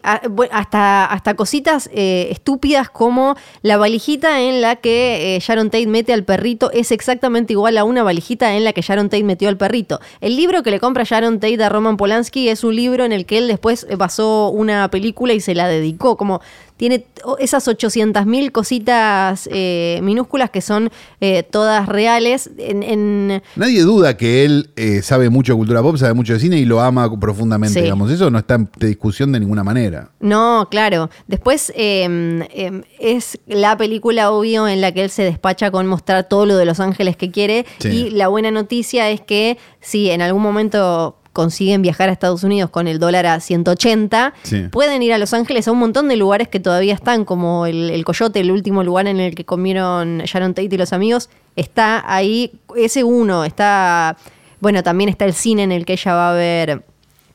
[0.51, 6.13] hasta, hasta cositas eh, estúpidas como la valijita en la que eh, Sharon Tate mete
[6.13, 9.57] al perrito es exactamente igual a una valijita en la que Sharon Tate metió al
[9.57, 10.01] perrito.
[10.21, 13.25] El libro que le compra Sharon Tate a Roman Polanski es un libro en el
[13.27, 16.17] que él después eh, basó una película y se la dedicó.
[16.17, 16.41] Como
[16.77, 17.07] tiene
[17.41, 22.51] esas 800.000 cositas eh, minúsculas que son eh, todas reales.
[22.59, 26.41] En, en- Nadie duda que él eh, sabe mucho de cultura pop, sabe mucho de
[26.41, 27.83] cine y lo ama profundamente, Sí.
[27.83, 28.11] digamos.
[28.13, 30.11] Eso no está en discusión de ninguna manera.
[30.21, 31.11] No, claro.
[31.27, 36.29] Después eh, eh, es la película, obvio, en la que él se despacha con mostrar
[36.29, 37.67] todo lo de Los Ángeles que quiere.
[37.81, 37.89] Sí.
[37.89, 42.71] Y la buena noticia es que si en algún momento consiguen viajar a Estados Unidos
[42.71, 44.65] con el dólar a 180, Sí.
[44.73, 47.91] pueden ir a Los Ángeles a un montón de lugares que todavía están, como el,
[47.91, 52.03] el Coyote, el último lugar en el que comieron Sharon Tate y los amigos, está
[52.13, 54.17] ahí, ese uno, está,
[54.61, 56.83] bueno, también está el cine en el que ella va a ver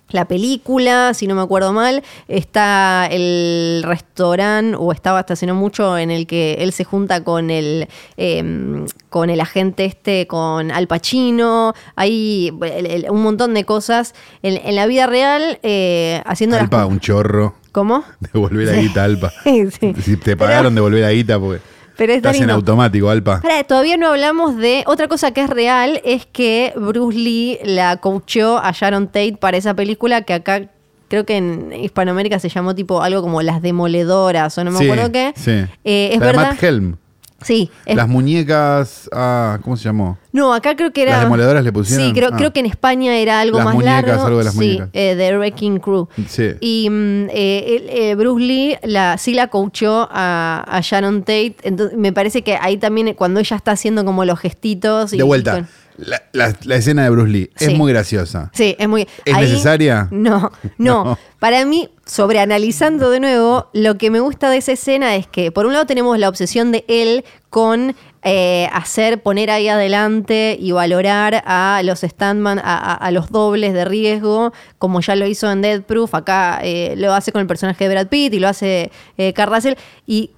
[0.10, 5.56] la película, si no me acuerdo mal, está el restaurante, o estaba hasta hace no
[5.56, 7.88] mucho, en el que él se junta con el,
[8.18, 14.14] eh, con el agente este, con Al Pacino, hay el- el- un montón de cosas
[14.44, 16.88] en, en la vida real, eh, haciendo Alpa, las...
[16.88, 17.56] un chorro.
[17.72, 18.04] ¿Cómo?
[18.34, 19.32] Devolver la guita, Alpa.
[19.44, 19.96] Sí.
[20.00, 21.60] Si te Pero- pagaron, devolver la guita porque
[21.98, 23.42] Pero está estás en automático, Alpa.
[23.42, 27.98] Pará, todavía no hablamos de otra cosa que es real, es que Bruce Lee la
[27.98, 30.70] coachó a Sharon Tate para esa película que acá
[31.08, 34.86] creo que en Hispanoamérica se llamó tipo algo como Las Demoledoras o no me Sí,
[34.90, 35.34] acuerdo qué.
[35.36, 35.52] Sí.
[35.84, 36.50] Eh, es La de verdad.
[36.54, 36.96] Matt Helm.
[37.44, 39.10] Sí, es- Las muñecas.
[39.14, 40.18] Ah, ¿cómo se llamó?
[40.32, 41.12] no, acá creo que era.
[41.14, 42.08] ¿Las demoledoras le pusieron?
[42.08, 42.38] Sí, creo, Ah.
[42.38, 44.26] creo que en España era algo Las más muñecas, largo.
[44.26, 44.90] algo de las sí, muñecas.
[44.94, 46.08] eh, The Wrecking Crew.
[46.28, 46.50] Sí.
[46.60, 51.56] Y mm, eh, eh, Bruce Lee la, sí la coachó a, a Sharon Tate.
[51.64, 55.14] Entonces, me parece que ahí también, cuando ella está haciendo como los gestitos.
[55.14, 55.52] y- De vuelta.
[55.54, 55.68] con-
[55.98, 57.66] La, la- la escena de Bruce Lee Sí.
[57.66, 58.50] es muy graciosa.
[58.54, 59.08] Sí, es muy.
[59.26, 60.08] ¿Es necesaria?
[60.12, 61.20] No, no, No.
[61.40, 65.66] Para mí, sobreanalizando de nuevo, lo que me gusta de esa escena es que, por
[65.66, 71.44] un lado, tenemos la obsesión de él con eh, hacer, poner ahí adelante y valorar
[71.46, 75.62] a los standman, a, a- a los dobles de riesgo, como ya lo hizo en
[75.62, 76.16] Dead Proof.
[76.16, 79.50] Acá eh, lo hace con el personaje de Brad Pitt y lo hace eh, Kurt
[79.50, 79.74] Russell.
[80.08, 80.32] Y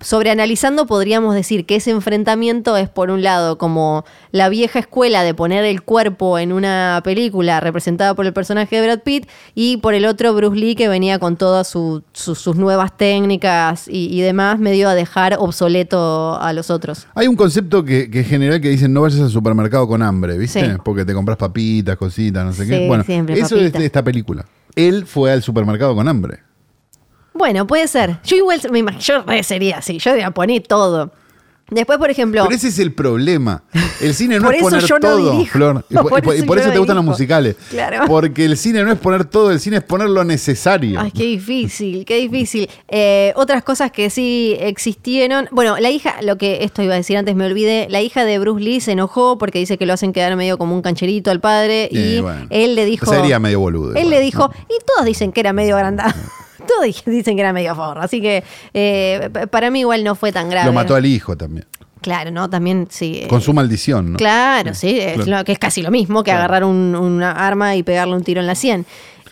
[0.00, 5.34] sobreanalizando podríamos decir que ese enfrentamiento es por un lado como la vieja escuela de
[5.34, 9.94] poner el cuerpo en una película representada por el personaje de Brad Pitt y por
[9.94, 14.20] el otro Bruce Lee que venía con todas su- su- sus nuevas técnicas y, y
[14.20, 17.06] demás medio a dejar obsoleto a los otros.
[17.14, 20.36] Hay un concepto que, que es general que dicen no vayas al supermercado con hambre,
[20.38, 20.60] ¿viste?
[20.64, 20.76] Sí.
[20.84, 22.86] Porque te compras papitas, cositas, no sé Sí, qué.
[22.88, 24.44] Bueno, siempre eso es de esta película.
[24.76, 26.40] Él fue al supermercado con hambre.
[27.38, 28.18] Bueno, puede ser.
[28.24, 31.12] Yo igual me imagino, yo re sería así, yo diría poner todo.
[31.70, 33.62] Después, por ejemplo, Pero ese es el problema.
[34.00, 35.52] El cine no es eso poner yo no todo, dirijo.
[35.52, 35.84] Flor.
[35.90, 37.56] Y por, Por y por- y eso por eso no te gustan los musicales.
[37.68, 38.04] Claro.
[38.06, 40.98] Porque el cine no es poner todo, el cine es poner lo necesario.
[40.98, 42.70] Ay, qué difícil, qué difícil.
[42.88, 45.46] Eh, otras cosas que sí existieron.
[45.50, 47.86] Bueno, la hija, lo que esto iba a decir antes, me olvidé.
[47.90, 50.74] La hija de Bruce Lee se enojó porque dice que lo hacen quedar medio como
[50.74, 51.90] un cancherito al padre.
[51.92, 52.46] Y Eh, bueno.
[52.48, 53.04] él le dijo.
[53.12, 53.90] Sería medio boludo.
[53.90, 54.54] Él igual, le dijo, ¿no?
[54.74, 56.14] y todos dicen que era medio agrandado.
[56.66, 58.00] Todos dicen que era medio forro.
[58.00, 58.42] Así que
[58.74, 60.66] eh, para mí igual no fue tan grave.
[60.66, 61.66] Lo mató al hijo también.
[62.00, 62.48] Claro, ¿no?
[62.48, 63.20] También, sí.
[63.24, 64.18] eh, Con su maldición, ¿no?
[64.18, 65.38] Claro, sí, es claro.
[65.38, 66.44] lo que es casi lo mismo que Claro.
[66.44, 68.86] agarrar un, una arma y pegarle un tiro en la sien.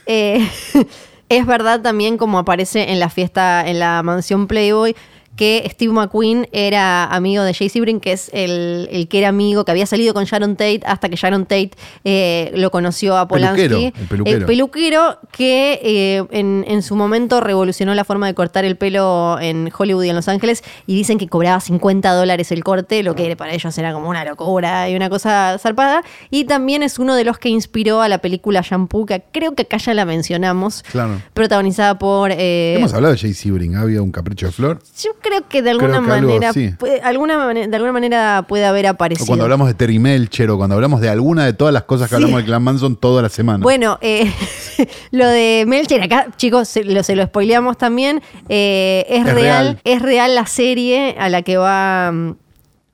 [0.06, 0.46] Eh,
[1.28, 4.94] es verdad también como aparece en la fiesta en la mansión Playboy
[5.36, 9.64] que Steve McQueen era amigo de Jay Sebring, que es el, el que era amigo,
[9.64, 11.70] que había salido con Sharon Tate hasta que Sharon Tate
[12.04, 13.68] eh, lo conoció a Polanski.
[13.68, 14.36] Peluquero, el peluquero.
[14.38, 19.38] El peluquero que eh, en, en su momento revolucionó la forma de cortar el pelo
[19.40, 23.14] en Hollywood y en Los Ángeles y dicen que cobraba 50 dólares el corte, lo
[23.14, 26.02] que para ellos era como una locura y una cosa zarpada.
[26.30, 29.62] Y también es uno de los que inspiró a la película Shampoo, que creo que
[29.62, 31.20] acá ya la mencionamos, Claro.
[31.34, 32.30] protagonizada por...
[32.32, 34.80] eh, Hemos hablado de Jay Sebring, ¿había un capricho de flor?
[35.02, 38.90] yo creo que de alguna algo manera puede- alguna de alguna manera puede haber O
[38.90, 39.26] aparecido.
[39.26, 42.10] cuando hablamos de Terry Melcher o cuando hablamos de alguna de todas las cosas que
[42.10, 42.14] Sí.
[42.16, 43.62] hablamos del Clan Manson toda la semana.
[43.62, 44.30] Bueno, eh,
[45.10, 48.22] lo de Melcher, acá, chicos, se lo, se lo spoileamos también.
[48.48, 49.80] eh, es, Es real, real.
[49.84, 52.10] es real la serie a la que va.
[52.12, 52.34] mm,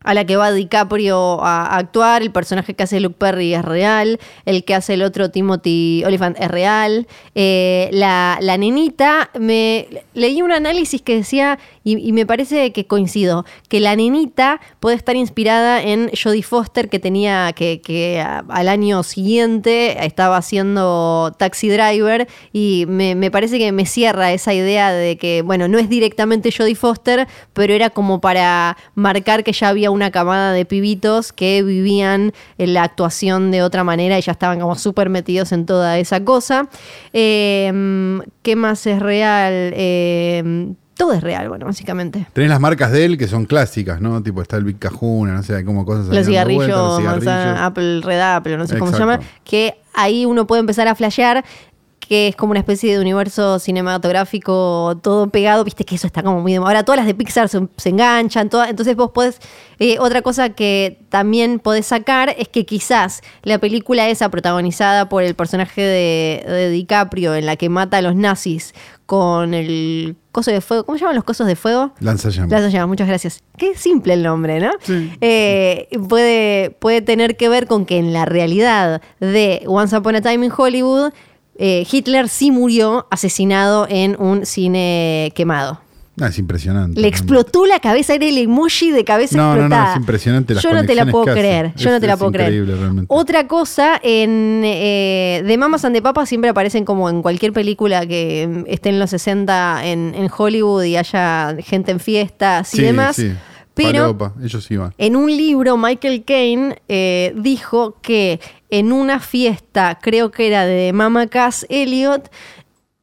[0.04, 3.64] A la que va DiCaprio a, a actuar, el personaje que hace Luke Perry es
[3.64, 7.06] real, el que hace el otro Timothy Oliphant es real.
[7.36, 13.44] eh, la, la nenita, me leí un análisis que decía, y, me parece que coincido,
[13.68, 19.02] que la nenita puede estar inspirada en Jodie Foster, que tenía, que, que al año
[19.02, 25.16] siguiente estaba haciendo Taxi Driver, y me, me parece que me cierra esa idea de
[25.16, 29.90] que, bueno, no es directamente Jodie Foster, pero era como para marcar que ya había
[29.90, 34.60] una camada de pibitos que vivían en la actuación de otra manera y ya estaban
[34.60, 36.68] como súper metidos en toda esa cosa.
[37.12, 39.72] Eh, ¿Qué más es real?
[39.76, 42.26] Eh, todo es real, bueno, básicamente.
[42.32, 44.22] Tenés las marcas de él que son clásicas, ¿no?
[44.22, 47.66] Tipo está el Big Cajuna, no sé, como cosas Los cigarrillos, vueltas, los manzana.
[47.66, 51.44] Apple, Red Apple, no sé cómo se llama, que ahí uno puede empezar a flashear
[52.12, 56.40] que es como una especie de universo cinematográfico todo pegado, viste que eso está como
[56.42, 56.58] muy de.
[56.58, 59.40] Ahora todas las de Pixar se, se enganchan, todas, entonces vos podés,
[59.78, 65.22] eh, otra cosa que también podés sacar es que quizás la película esa protagonizada por
[65.22, 68.74] el personaje de, de DiCaprio en la que mata a los nazis
[69.06, 71.92] con el coso de fuego, ¿cómo se llaman los cosos de fuego?
[72.00, 72.50] Lanzallamas.
[72.50, 73.42] Lanzallamas, muchas gracias.
[73.56, 74.70] Qué simple el nombre, ¿no?
[74.80, 75.12] Sí.
[75.20, 80.22] Eh, puede, puede tener que ver con que en la realidad de Once Upon a
[80.22, 81.12] Time in Hollywood,
[81.58, 85.80] eh, Hitler sí murió asesinado en un cine quemado.
[86.20, 87.00] Ah, es impresionante.
[87.00, 89.90] Le explotó la cabeza, era el emoji de cabeza No, no, no, explotada.
[89.92, 91.72] es impresionante las Yo no te la puedo creer.
[91.74, 92.50] Yo Es- no te la es puedo creer.
[92.52, 93.06] increíble, realmente.
[93.08, 98.04] Otra cosa, en eh, de Mamas and the Papas siempre aparecen como en cualquier película
[98.06, 102.82] que esté en los 60 en, en Hollywood y haya gente en fiestas y Sí,
[102.82, 103.16] demás.
[103.16, 103.32] sí.
[103.74, 104.92] Pero ellos iban.
[104.98, 108.38] en un libro, Michael Caine eh, dijo que
[108.68, 112.30] en una fiesta, creo que era de Mama Cass Elliot,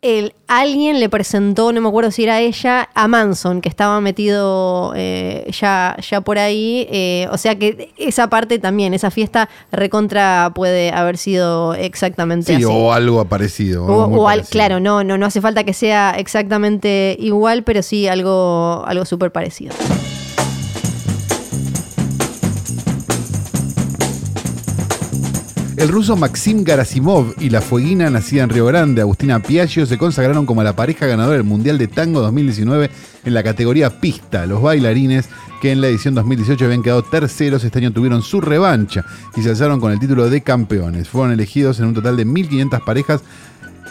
[0.02, 4.94] el, alguien le presentó, no me acuerdo si era ella, a Manson, que estaba metido
[4.96, 6.88] eh, ya, ya por ahí.
[6.90, 12.64] eh, o sea que esa parte también, esa fiesta recontra puede haber sido exactamente Sí,
[12.64, 12.66] así.
[12.66, 13.86] o algo parecido.
[13.86, 18.84] O- al- claro, no, no, no hace falta que sea exactamente igual, pero sí algo,
[18.88, 19.74] algo súper parecido.
[25.80, 30.46] El ruso Maxim Garasimov y la fueguina nacida en Río Grande, Agustina Piaggio, se consagraron
[30.46, 32.92] como la pareja ganadora del Mundial de Tango 2019
[33.24, 34.46] en la categoría pista.
[34.46, 35.30] Los bailarines,
[35.62, 39.06] que en la edición 2018 habían quedado terceros, este año tuvieron su revancha
[39.38, 41.08] y se alzaron con el título de campeones.
[41.08, 43.22] Fueron elegidos en un total de 1.500 parejas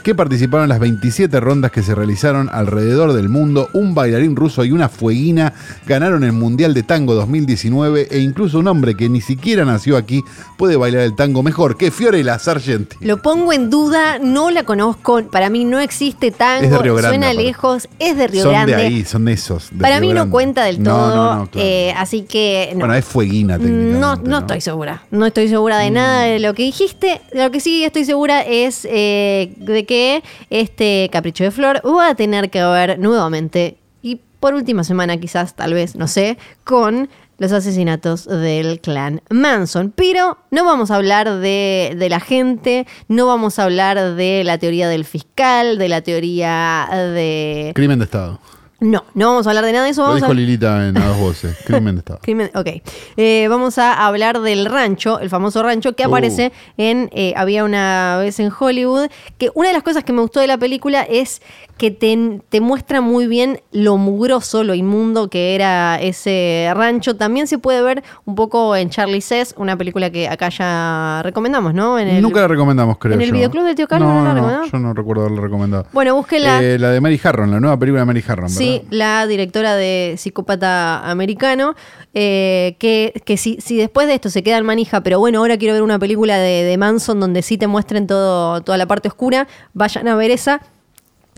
[0.03, 3.69] que participaron en las 27 rondas que se realizaron alrededor del mundo.
[3.73, 5.53] Un bailarín ruso y una fueguina
[5.87, 10.23] ganaron el Mundial de Tango 2019 e incluso un hombre que ni siquiera nació aquí
[10.57, 12.97] puede bailar el tango mejor que Fiorella Sargenti.
[13.01, 16.95] Lo pongo en duda, no la conozco, para mí no existe tango, Es de Río
[16.97, 18.77] Grande, suena lejos, es de Río son Grande.
[18.77, 19.69] de ahí, son de esos.
[19.71, 21.67] de para Río mí no cuenta del No, todo, no, no, claro.
[21.69, 22.81] eh, así que no.
[22.81, 23.99] Bueno, es fueguina técnicamente.
[23.99, 25.03] No, no estoy segura.
[25.11, 26.29] No estoy segura de nada Mm.
[26.31, 27.21] de lo que dijiste.
[27.33, 32.15] Lo que sí estoy segura es eh, de que este Capricho de Flor va a
[32.15, 37.09] tener que ver nuevamente, y por última semana quizás, tal vez, no sé, con
[37.39, 39.93] los asesinatos del clan Manson.
[39.97, 44.59] Pero no vamos a hablar de, de la gente, no vamos a hablar de la
[44.59, 47.73] teoría del fiscal, de la teoría de...
[47.75, 48.41] Crimen de Estado.
[48.81, 50.03] No, no vamos a hablar de nada de eso.
[50.03, 50.35] Lo Vamos dijo a...
[50.35, 51.57] Lilita en dos voces.
[51.65, 52.21] Crimen de Estado.
[52.23, 52.69] Crimen, ok.
[53.17, 56.09] Eh, vamos a hablar del rancho, el famoso rancho que Uh.
[56.11, 59.09] aparece en eh, Había una vez en Hollywood.
[59.37, 61.43] Que una de las cosas que me gustó de la película es
[61.77, 67.17] que te, te muestra muy bien lo mugroso, lo inmundo que era ese rancho.
[67.17, 71.75] También se puede ver un poco en Charlie Says, una película que acá ya recomendamos,
[71.75, 71.99] ¿no?
[71.99, 74.29] En el- Nunca la recomendamos, creo ¿En el videoclub del Tío Carlos no no, la
[74.31, 74.73] no, recomendamos?
[74.73, 75.87] yo no recuerdo haberla recomendado.
[75.93, 76.63] Bueno, búsquela.
[76.63, 78.59] Eh, la de Mary Harron, la nueva película de Mary Harron, ¿verdad?
[78.59, 81.75] Sí, la directora de Psicópata Americano,
[82.15, 85.57] eh, que, que si, si después de esto se queda en manija, pero bueno, ahora
[85.57, 89.09] quiero ver una película de, de Manson donde sí te muestren todo, toda la parte
[89.09, 90.61] oscura, vayan a ver esa.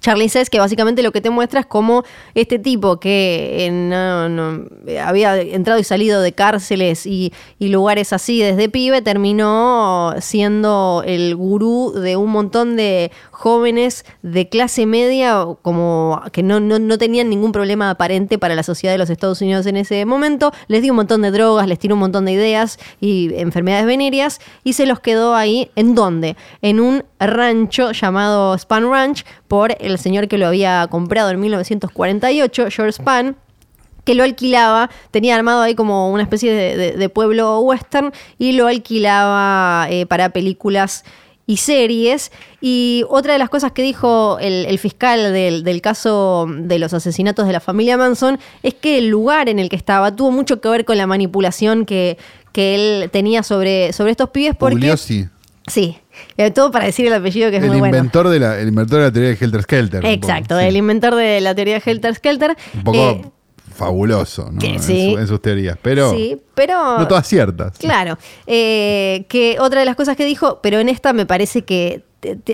[0.01, 5.41] Charlie Says, que básicamente lo que te muestra es cómo este tipo que eh, había
[5.41, 12.17] entrado y salido de cárceles y, lugares así desde pibe, terminó siendo el gurú de
[12.17, 17.91] un montón de jóvenes de clase media, como que no, no, no tenían ningún problema
[17.91, 20.53] aparente para la sociedad de los Estados Unidos en ese momento.
[20.67, 24.41] Les dio un montón de drogas, les tiró un montón de ideas y enfermedades venéreas
[24.65, 25.71] y se los quedó ahí.
[25.77, 26.37] ¿En dónde?
[26.61, 32.93] En un rancho llamado Span Ranch por señor que lo había comprado en 1948, George
[32.93, 33.37] Span
[34.05, 38.53] que lo alquilaba, tenía armado ahí como una especie de, de- de pueblo western y
[38.53, 41.05] lo alquilaba eh, para películas
[41.47, 42.33] y series.
[42.63, 46.95] Y otra de las cosas que dijo el, el fiscal del, del caso de los
[46.95, 50.61] asesinatos de la familia Manson es que el lugar en el que estaba tuvo mucho
[50.63, 52.17] que ver con la manipulación que,
[52.53, 54.77] que él tenía sobre, sobre estos pibes porque...
[54.77, 55.29] Pugliosi,
[55.67, 55.99] Sí,
[56.37, 57.97] eh, todo para decir el apellido que es el muy bueno.
[57.97, 60.07] inventor, de la, el inventor de la teoría de Helter Skelter.
[60.07, 60.69] Exacto, poco, sí.
[60.69, 62.57] el inventor de la teoría de Helter Skelter.
[62.75, 63.23] Un poco Eh,
[63.75, 64.59] fabuloso, ¿no?
[64.59, 65.13] que En, sí.
[65.13, 65.79] su- en sus teorías.
[65.81, 67.79] Pero sí, pero no todas ciertas.
[67.79, 68.19] Claro.
[68.47, 72.03] Eh, que otra de las cosas que dijo, pero en esta me parece que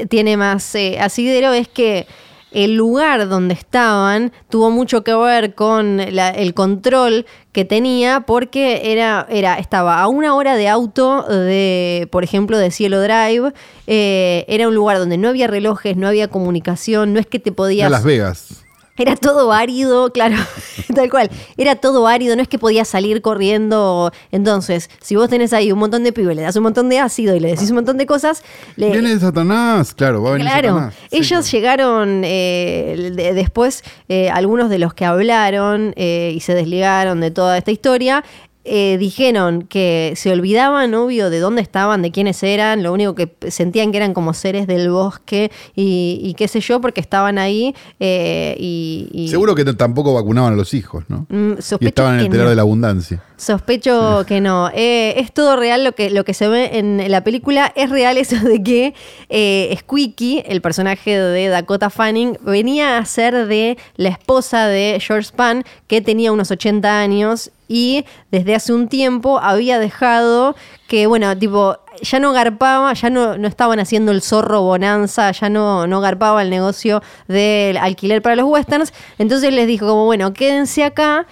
[0.08, 2.06] tiene más eh, asidero, es que
[2.52, 8.92] el lugar donde estaban tuvo mucho que ver con la- el control que tenía porque
[8.92, 13.52] era, era, estaba a una hora de auto de, por ejemplo, de Cielo Drive.
[13.86, 17.50] Eh, era un lugar donde no había relojes, no había comunicación, no es que te
[17.50, 17.90] Era podías...
[17.90, 18.65] Las Vegas.
[18.98, 20.36] Era todo árido, claro,
[20.94, 21.30] tal cual.
[21.56, 24.10] Era todo árido, no es que podías salir corriendo.
[24.32, 27.34] Entonces, si vos tenés ahí un montón de pibes, le das un montón de ácido
[27.36, 28.42] y le decís un montón de cosas,
[28.76, 30.94] le, Viene Satanás, claro, va a venir Claro, Satanás.
[31.10, 31.46] Sí, ellos claro.
[31.50, 37.30] llegaron eh, de- después, eh, algunos de los que hablaron eh, y se desligaron de
[37.30, 38.24] toda esta historia,
[38.66, 43.32] eh, dijeron que se olvidaban, obvio, de dónde estaban, de quiénes eran, lo único que
[43.48, 47.74] sentían que eran como seres del bosque y, y qué sé yo, porque estaban ahí
[48.00, 51.26] eh, y, y- Seguro que tampoco vacunaban a los hijos, ¿no?
[51.28, 52.50] Mm, Y estaban en el telar no.
[52.50, 53.22] de la abundancia.
[53.36, 54.70] Sospecho que no.
[54.74, 57.72] Eh, es todo real lo que, lo que se ve en la película.
[57.76, 58.94] Es real eso de que
[59.28, 65.28] eh, Squeaky, el personaje de Dakota Fanning, venía a ser de la esposa de George
[65.28, 70.56] Span, que tenía unos 80 años y desde hace un tiempo había dejado
[70.88, 75.48] que, bueno, tipo, ya no garpaba, ya no, no estaban haciendo el zorro bonanza, ya
[75.48, 78.92] no, no garpaba el negocio del alquiler para los westerns.
[79.18, 81.26] Entonces les dijo como, bueno, quédense acá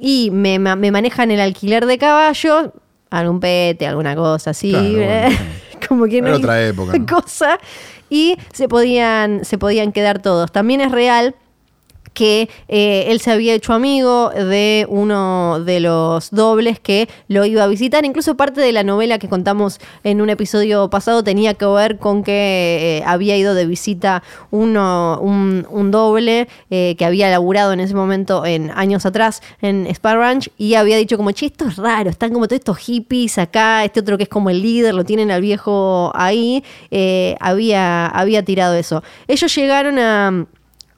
[0.00, 2.70] y me, me manejan el alquiler de caballos,
[3.10, 5.28] algún pete, alguna cosa así, Claro, ¿eh?
[5.28, 5.54] bueno.
[5.88, 7.06] como que no Era otra época, ¿no?
[7.06, 7.58] cosa,
[8.10, 10.52] y se podían, se podían quedar todos.
[10.52, 11.34] También es real
[12.14, 17.64] que eh, él se había hecho amigo de uno de los dobles que lo iba
[17.64, 18.04] a visitar.
[18.04, 22.22] Incluso parte de la novela que contamos en un episodio pasado tenía que ver con
[22.22, 27.94] que eh, había ido de visita uno, un, doble eh, que había laburado en ese
[27.94, 32.10] momento, en años atrás, en Spar Ranch, y había dicho como, che, esto es raro,
[32.10, 35.30] están como todos estos hippies acá, este otro que es como el líder, lo tienen
[35.30, 36.64] al viejo ahí,
[37.40, 39.02] había, había tirado eso.
[39.26, 40.46] Ellos llegaron a...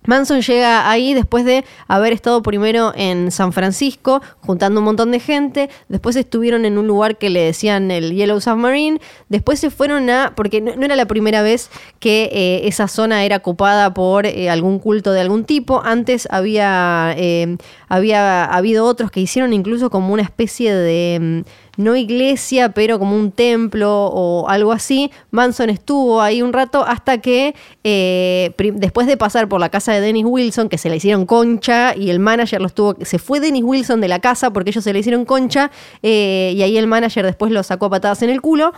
[0.06, 5.20] Manson llega ahí después de haber estado primero en San Francisco, juntando un montón de
[5.20, 5.68] gente.
[5.88, 9.00] Después estuvieron en un lugar que le decían el Yellow Submarine.
[9.28, 10.32] Después se fueron a.
[10.34, 14.78] Porque no, era la primera vez que eh, esa zona era ocupada por eh, algún
[14.78, 15.82] culto de algún tipo.
[15.84, 17.56] Antes había, eh,
[17.88, 21.44] había habido otros que hicieron incluso como una especie de.
[21.76, 25.10] No iglesia, pero como un templo o algo así.
[25.30, 27.54] Manson estuvo ahí un rato hasta que
[27.84, 31.94] eh, después de pasar por la casa de Dennis Wilson, que se le hicieron concha
[31.96, 34.92] y el manager los tuvo, se fue Dennis Wilson de la casa porque ellos se
[34.92, 35.70] le hicieron concha
[36.02, 38.72] eh, y ahí el manager después lo sacó a patadas en el culo.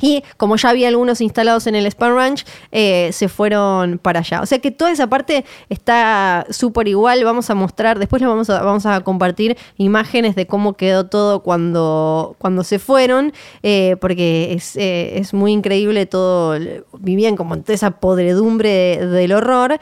[0.00, 4.42] Y como ya había algunos instalados en el Span Ranch, eh, se fueron para allá.
[4.42, 7.24] O sea que toda esa parte está súper igual.
[7.24, 11.42] Vamos a mostrar, después les vamos a, vamos a compartir imágenes de cómo quedó todo
[11.42, 13.32] cuando, cuando se fueron,
[13.62, 16.58] eh, porque es, eh, es muy increíble todo.
[16.98, 19.80] Vivían como en toda esa podredumbre del horror.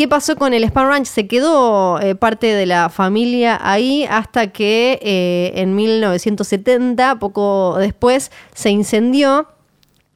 [0.00, 1.04] ¿Qué pasó con el Span Ranch?
[1.04, 8.32] Se quedó eh, parte de la familia ahí hasta que eh, en 1970, poco después,
[8.54, 9.46] se incendió.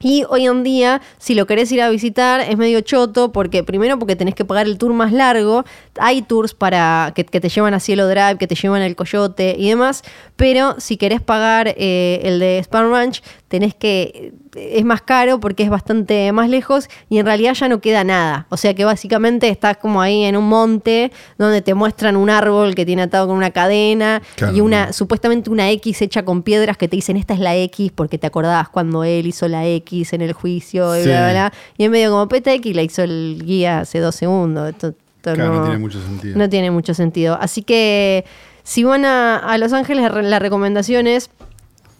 [0.00, 3.98] Y hoy en día, si lo querés ir a visitar, es medio choto, porque primero
[3.98, 5.64] porque tenés que pagar el tour más largo.
[5.98, 9.68] Hay tours para que, te llevan a Cielo Drive, que te llevan al Coyote y
[9.68, 10.02] demás.
[10.36, 15.62] Pero si querés pagar eh, el de Span Ranch, tenés que es más caro porque
[15.64, 18.46] es bastante más lejos y en realidad ya no queda nada.
[18.50, 22.74] O sea que básicamente estás como ahí en un monte donde te muestran un árbol
[22.74, 24.56] que tiene atado con una cadena Claro.
[24.56, 27.92] y una supuestamente una X hecha con piedras que te dicen esta es la X
[27.94, 31.08] porque te acordabas cuando él hizo la X en el juicio y Sí.
[31.08, 31.52] bla, bla, bla.
[31.76, 34.68] Y en medio como peta X la hizo el guía hace dos segundos.
[34.70, 36.38] Esto- esto Claro, no tiene mucho sentido.
[36.38, 37.38] No tiene mucho sentido.
[37.40, 38.24] Así que
[38.62, 41.30] si van a, a Los Ángeles, la recomendación es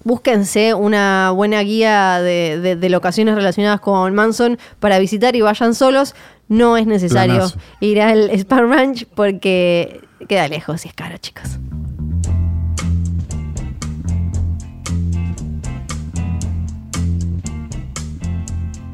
[0.04, 5.74] búsquense una buena guía de, de- de locaciones relacionadas con Manson para visitar y vayan
[5.74, 6.14] solos.
[6.48, 7.58] No es necesario Planazo.
[7.80, 11.58] ir al Spar Ranch porque queda lejos y es caro, chicos.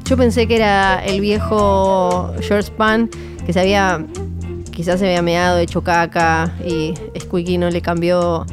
[0.05, 3.09] Yo pensé que era el viejo George Span
[3.45, 4.05] que se había,
[4.71, 8.45] quizás se había meado, hecho caca y Squeaky no le cambió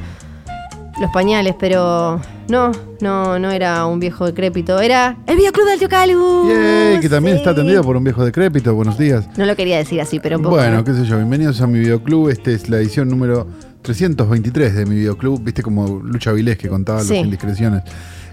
[1.01, 5.89] los pañales, pero no, no, no era un viejo decrépito, era el videoclub del Tío
[5.89, 6.49] Calu.
[6.49, 7.41] Yay, que también Sí.
[7.41, 8.75] está atendido por un viejo decrépito.
[8.75, 9.29] Buenos días.
[9.37, 10.57] No lo quería decir así, pero un poco.
[10.57, 12.31] Bueno, qué sé yo, bienvenidos a mi videoclub.
[12.31, 13.47] Este es la edición número
[13.83, 15.43] 323 de mi videoclub.
[15.43, 17.15] Viste como Lucha Vilés que contaba Sí.
[17.15, 17.83] las indiscreciones.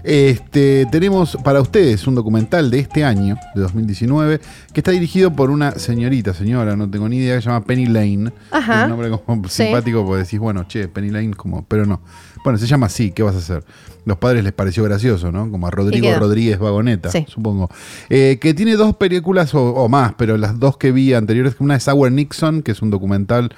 [0.08, 4.40] Este, tenemos para ustedes un documental de este año, de 2019,
[4.72, 7.86] que está dirigido por una señorita, señora, no tengo ni idea, que se llama Penny
[7.86, 8.30] Lane.
[8.52, 8.84] Ajá.
[8.84, 9.64] Un nombre como Sí.
[9.64, 12.02] simpático, porque decís, bueno, che, Penny Lane, como, pero no.
[12.46, 13.64] Bueno, se llama así, ¿qué vas a hacer?
[14.04, 15.50] Los padres les pareció gracioso, ¿no?
[15.50, 16.06] Como a Rodrigo.
[16.16, 17.26] Rodríguez Vagoneta, Sí.
[17.28, 17.68] supongo.
[18.08, 21.74] Eh, que tiene dos películas o, o más, pero las dos que vi anteriores, una
[21.74, 23.52] es Our Nixon, que es un documental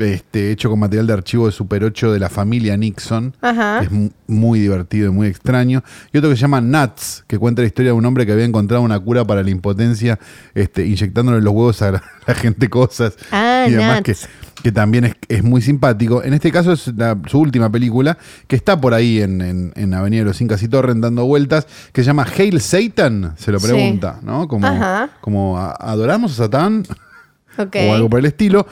[0.00, 3.78] este, hecho con material de archivo de Super 8 de la familia Nixon, Ajá.
[3.78, 5.84] que es mu- muy divertido y muy extraño.
[6.12, 8.44] Y otro que se llama Nuts, que cuenta la historia de un hombre que había
[8.44, 10.18] encontrado una cura para la impotencia,
[10.56, 14.26] este, inyectándole en los huevos a la, la gente cosas Ah, y demás, Nuts.
[14.26, 16.22] que también es, es muy simpático.
[16.22, 19.94] En este caso es la- su última película, que está por ahí en, en- en
[19.94, 23.58] Avenida de los Incas y Torrent dando vueltas, que se llama Hail Satan, se lo
[23.58, 23.66] Sí.
[23.66, 24.46] pregunta, ¿no?
[24.46, 25.10] Como, Ajá.
[25.20, 26.84] como ¿a- ¿adoramos a Satán?
[27.58, 28.66] O algo por el estilo,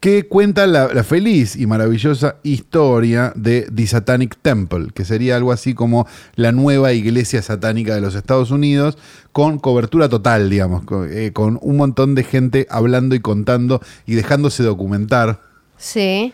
[0.00, 5.52] que cuenta la, la feliz y maravillosa historia de The Satanic Temple, que sería algo
[5.52, 8.98] así como la nueva iglesia satánica de los Estados Unidos,
[9.32, 14.14] con cobertura total, digamos, con, eh, con un montón de gente hablando y contando y
[14.14, 15.40] dejándose documentar,
[15.78, 16.32] Sí.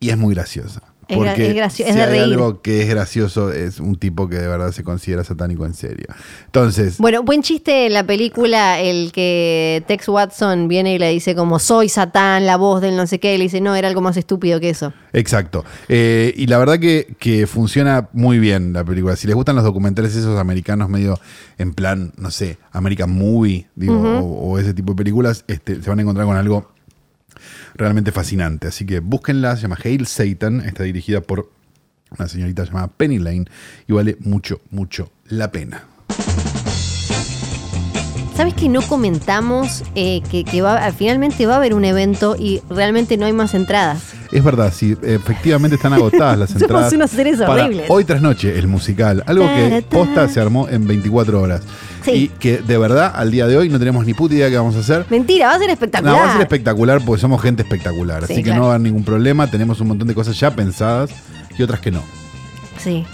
[0.00, 0.80] y es muy graciosa.
[1.08, 2.22] Porque es si de hay reír.
[2.24, 6.06] algo que es gracioso, es un tipo que de verdad se considera satánico en serio.
[6.46, 11.34] Entonces, Bueno, buen chiste en la película, el que Tex Watson viene y le dice
[11.34, 14.00] como soy Satán, la voz del no sé qué, y le dice, no, era algo
[14.00, 14.92] más estúpido que eso.
[15.12, 15.64] Exacto.
[15.88, 19.16] Eh, y la verdad que, que funciona muy bien la película.
[19.16, 21.18] Si les gustan los documentales esos americanos medio
[21.58, 25.88] en plan, no sé, American Movie, digo, o, o ese tipo de películas, este, se
[25.88, 26.70] van a encontrar con algo
[27.76, 28.68] realmente fascinante.
[28.68, 31.50] Así que búsquenla, se llama Hail Satan, está dirigida por
[32.16, 33.44] una señorita llamada Penny Lane
[33.86, 35.84] y vale mucho, mucho la pena.
[38.36, 42.60] ¿Sabes que no comentamos eh, que, que va, finalmente va a haber un evento y
[42.68, 44.12] realmente no hay más entradas?
[44.30, 46.92] Es verdad, sí, efectivamente están agotadas las Somos entradas.
[46.92, 47.86] unos seres horribles.
[47.88, 49.22] Hoy tras noche, el musical.
[49.26, 49.88] Algo que Ta, ta.
[49.88, 51.62] posta se armó en 24 horas.
[52.06, 52.12] Sí.
[52.12, 54.76] Y que de verdad, al día de hoy, no tenemos ni puta idea qué vamos
[54.76, 55.04] a hacer.
[55.10, 56.14] Mentira, va a ser espectacular.
[56.14, 58.26] No, va a ser espectacular porque somos gente espectacular.
[58.26, 58.60] Sí, así que claro.
[58.60, 59.50] no va a haber ningún problema.
[59.50, 61.10] Tenemos un montón de cosas ya pensadas
[61.58, 62.02] y otras que no.
[62.78, 63.04] Sí.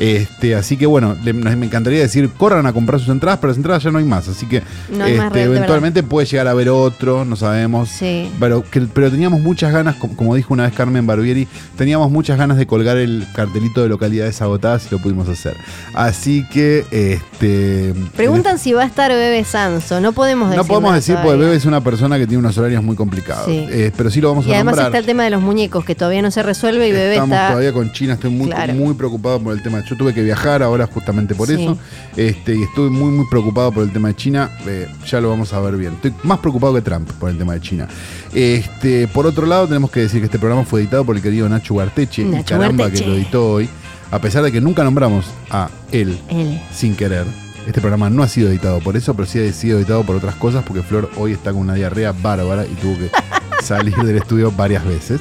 [0.00, 3.58] Este, así que bueno, le- me encantaría decir, corran a comprar sus entradas, pero las
[3.58, 4.26] entradas ya no hay más.
[4.28, 7.90] Así que No hay más este, de eventualmente puede llegar a haber otro, no sabemos.
[7.90, 8.30] Sí.
[8.40, 11.46] Pero, que- pero teníamos muchas ganas, como, como dijo una vez Carmen Barbieri,
[11.76, 15.54] teníamos muchas ganas de colgar el cartelito de localidades agotadas y lo pudimos hacer.
[15.92, 17.92] Así que, este.
[18.16, 20.00] Preguntan si va a estar Bebe Sanso.
[20.00, 21.38] No podemos decir No podemos decir, porque.
[21.40, 23.44] Bebe es una persona que tiene unos horarios muy complicados.
[23.44, 23.66] Sí.
[23.70, 24.86] Eh, pero sí lo vamos Y a además nombrar.
[24.88, 27.48] está el tema de los muñecos que todavía no se resuelve y Bebe Estamos está.
[27.48, 28.72] todavía con China, estoy muy, Claro.
[28.74, 29.82] muy preocupado por el tema.
[29.90, 31.54] Yo tuve que viajar ahora justamente por Sí.
[31.54, 31.76] eso.
[32.16, 34.48] Este, y estoy muy, muy preocupado por el tema de China.
[34.66, 35.94] Eh, ya lo vamos a ver bien.
[35.94, 37.88] Estoy más preocupado que Trump por el tema de China.
[38.32, 41.48] Este, por otro lado, tenemos que decir que este programa fue editado por el querido
[41.48, 42.22] Nacho Guarteche.
[42.22, 43.02] y Nacho caramba Guarteche.
[43.04, 43.68] que lo editó hoy.
[44.12, 46.60] A pesar de que nunca nombramos a él Él.
[46.72, 47.26] sin querer.
[47.66, 50.34] Este programa no ha sido editado por eso, pero sí ha sido editado por otras
[50.36, 53.10] cosas, porque Flor hoy está con una diarrea bárbara y tuvo que
[53.62, 55.20] salir del estudio varias veces.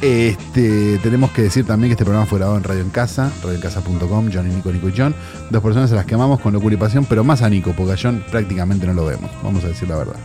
[0.00, 4.30] Este, tenemos que decir también que este programa fue grabado en Radio en Casa, radioencasa.com,
[4.32, 5.14] John y Nico, Nico y John.
[5.50, 7.92] Dos personas a las que amamos con locura y pasión, pero más a Nico, porque
[7.92, 10.16] a John prácticamente no lo vemos, vamos a decir la verdad.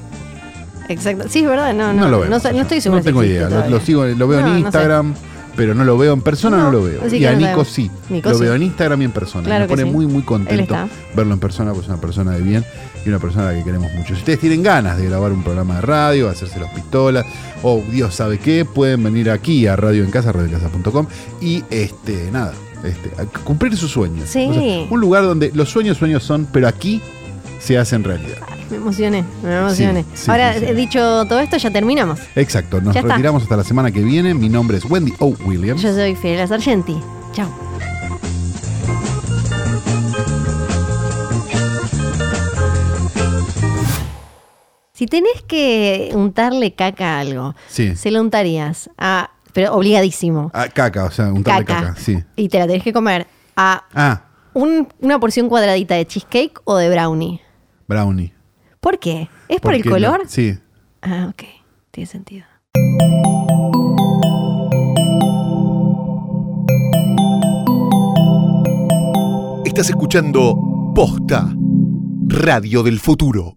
[0.90, 1.26] Exacto.
[1.28, 1.74] Sí, es verdad.
[1.74, 2.42] No, no, No, lo no, vemos.
[2.44, 3.00] sa- no estoy seguro.
[3.00, 4.78] No tengo idea, lo, lo sigo, lo veo No, en no sé.
[5.56, 7.08] Pero no lo veo en persona, no, No, lo veo.
[7.16, 7.92] Y a Nico sí.
[8.10, 8.44] Nico lo sí.
[8.44, 9.46] veo en Instagram y en persona.
[9.46, 9.90] Claro Me pone sí.
[9.90, 10.76] muy, muy contento
[11.16, 12.66] verlo en persona, pues es una persona de bien
[13.06, 14.14] y una persona a la que queremos mucho.
[14.14, 17.26] Si ustedes tienen ganas de grabar un programa de radio, hacerse los pistolas,
[17.62, 21.08] o Dios sabe qué, pueden venir aquí a Radio en Casa, radioencasa.com,
[21.42, 24.30] y este, nada, este, a cumplir sus sueños.
[24.30, 24.48] Sí.
[24.50, 27.02] O sea, un lugar donde los sueños sueños son, pero aquí
[27.64, 28.38] se hacen realidad.
[28.70, 30.04] Me emocioné, me emocioné.
[30.14, 32.20] Sí, sí, Ahora, sí, he dicho todo esto, ya terminamos.
[32.36, 33.14] Exacto, nos Ya está.
[33.14, 34.34] retiramos hasta la semana que viene.
[34.34, 35.28] Mi nombre es Wendy O.
[35.46, 35.82] Williams.
[35.82, 36.98] Yo soy Fiorella Sargenti.
[37.34, 37.48] Chao.
[44.94, 47.96] Si tenés que untarle caca a algo, Sí.
[47.96, 51.96] se lo untarías a, pero obligadísimo, Ah, caca, o sea, untarle caca, caca.
[52.00, 52.24] sí.
[52.36, 54.22] y te la tenés que comer a Ah,
[54.54, 57.42] un- una porción cuadradita de cheesecake o de brownie.
[57.88, 58.34] Brownie.
[58.80, 59.30] ¿Por qué?
[59.48, 60.22] ¿Es por el no- color?
[60.28, 60.58] sí.
[61.02, 61.44] Ah, ok.
[61.92, 62.46] Tiene sentido.
[69.66, 71.52] Estás escuchando Posta,
[72.28, 73.56] Radio del Futuro.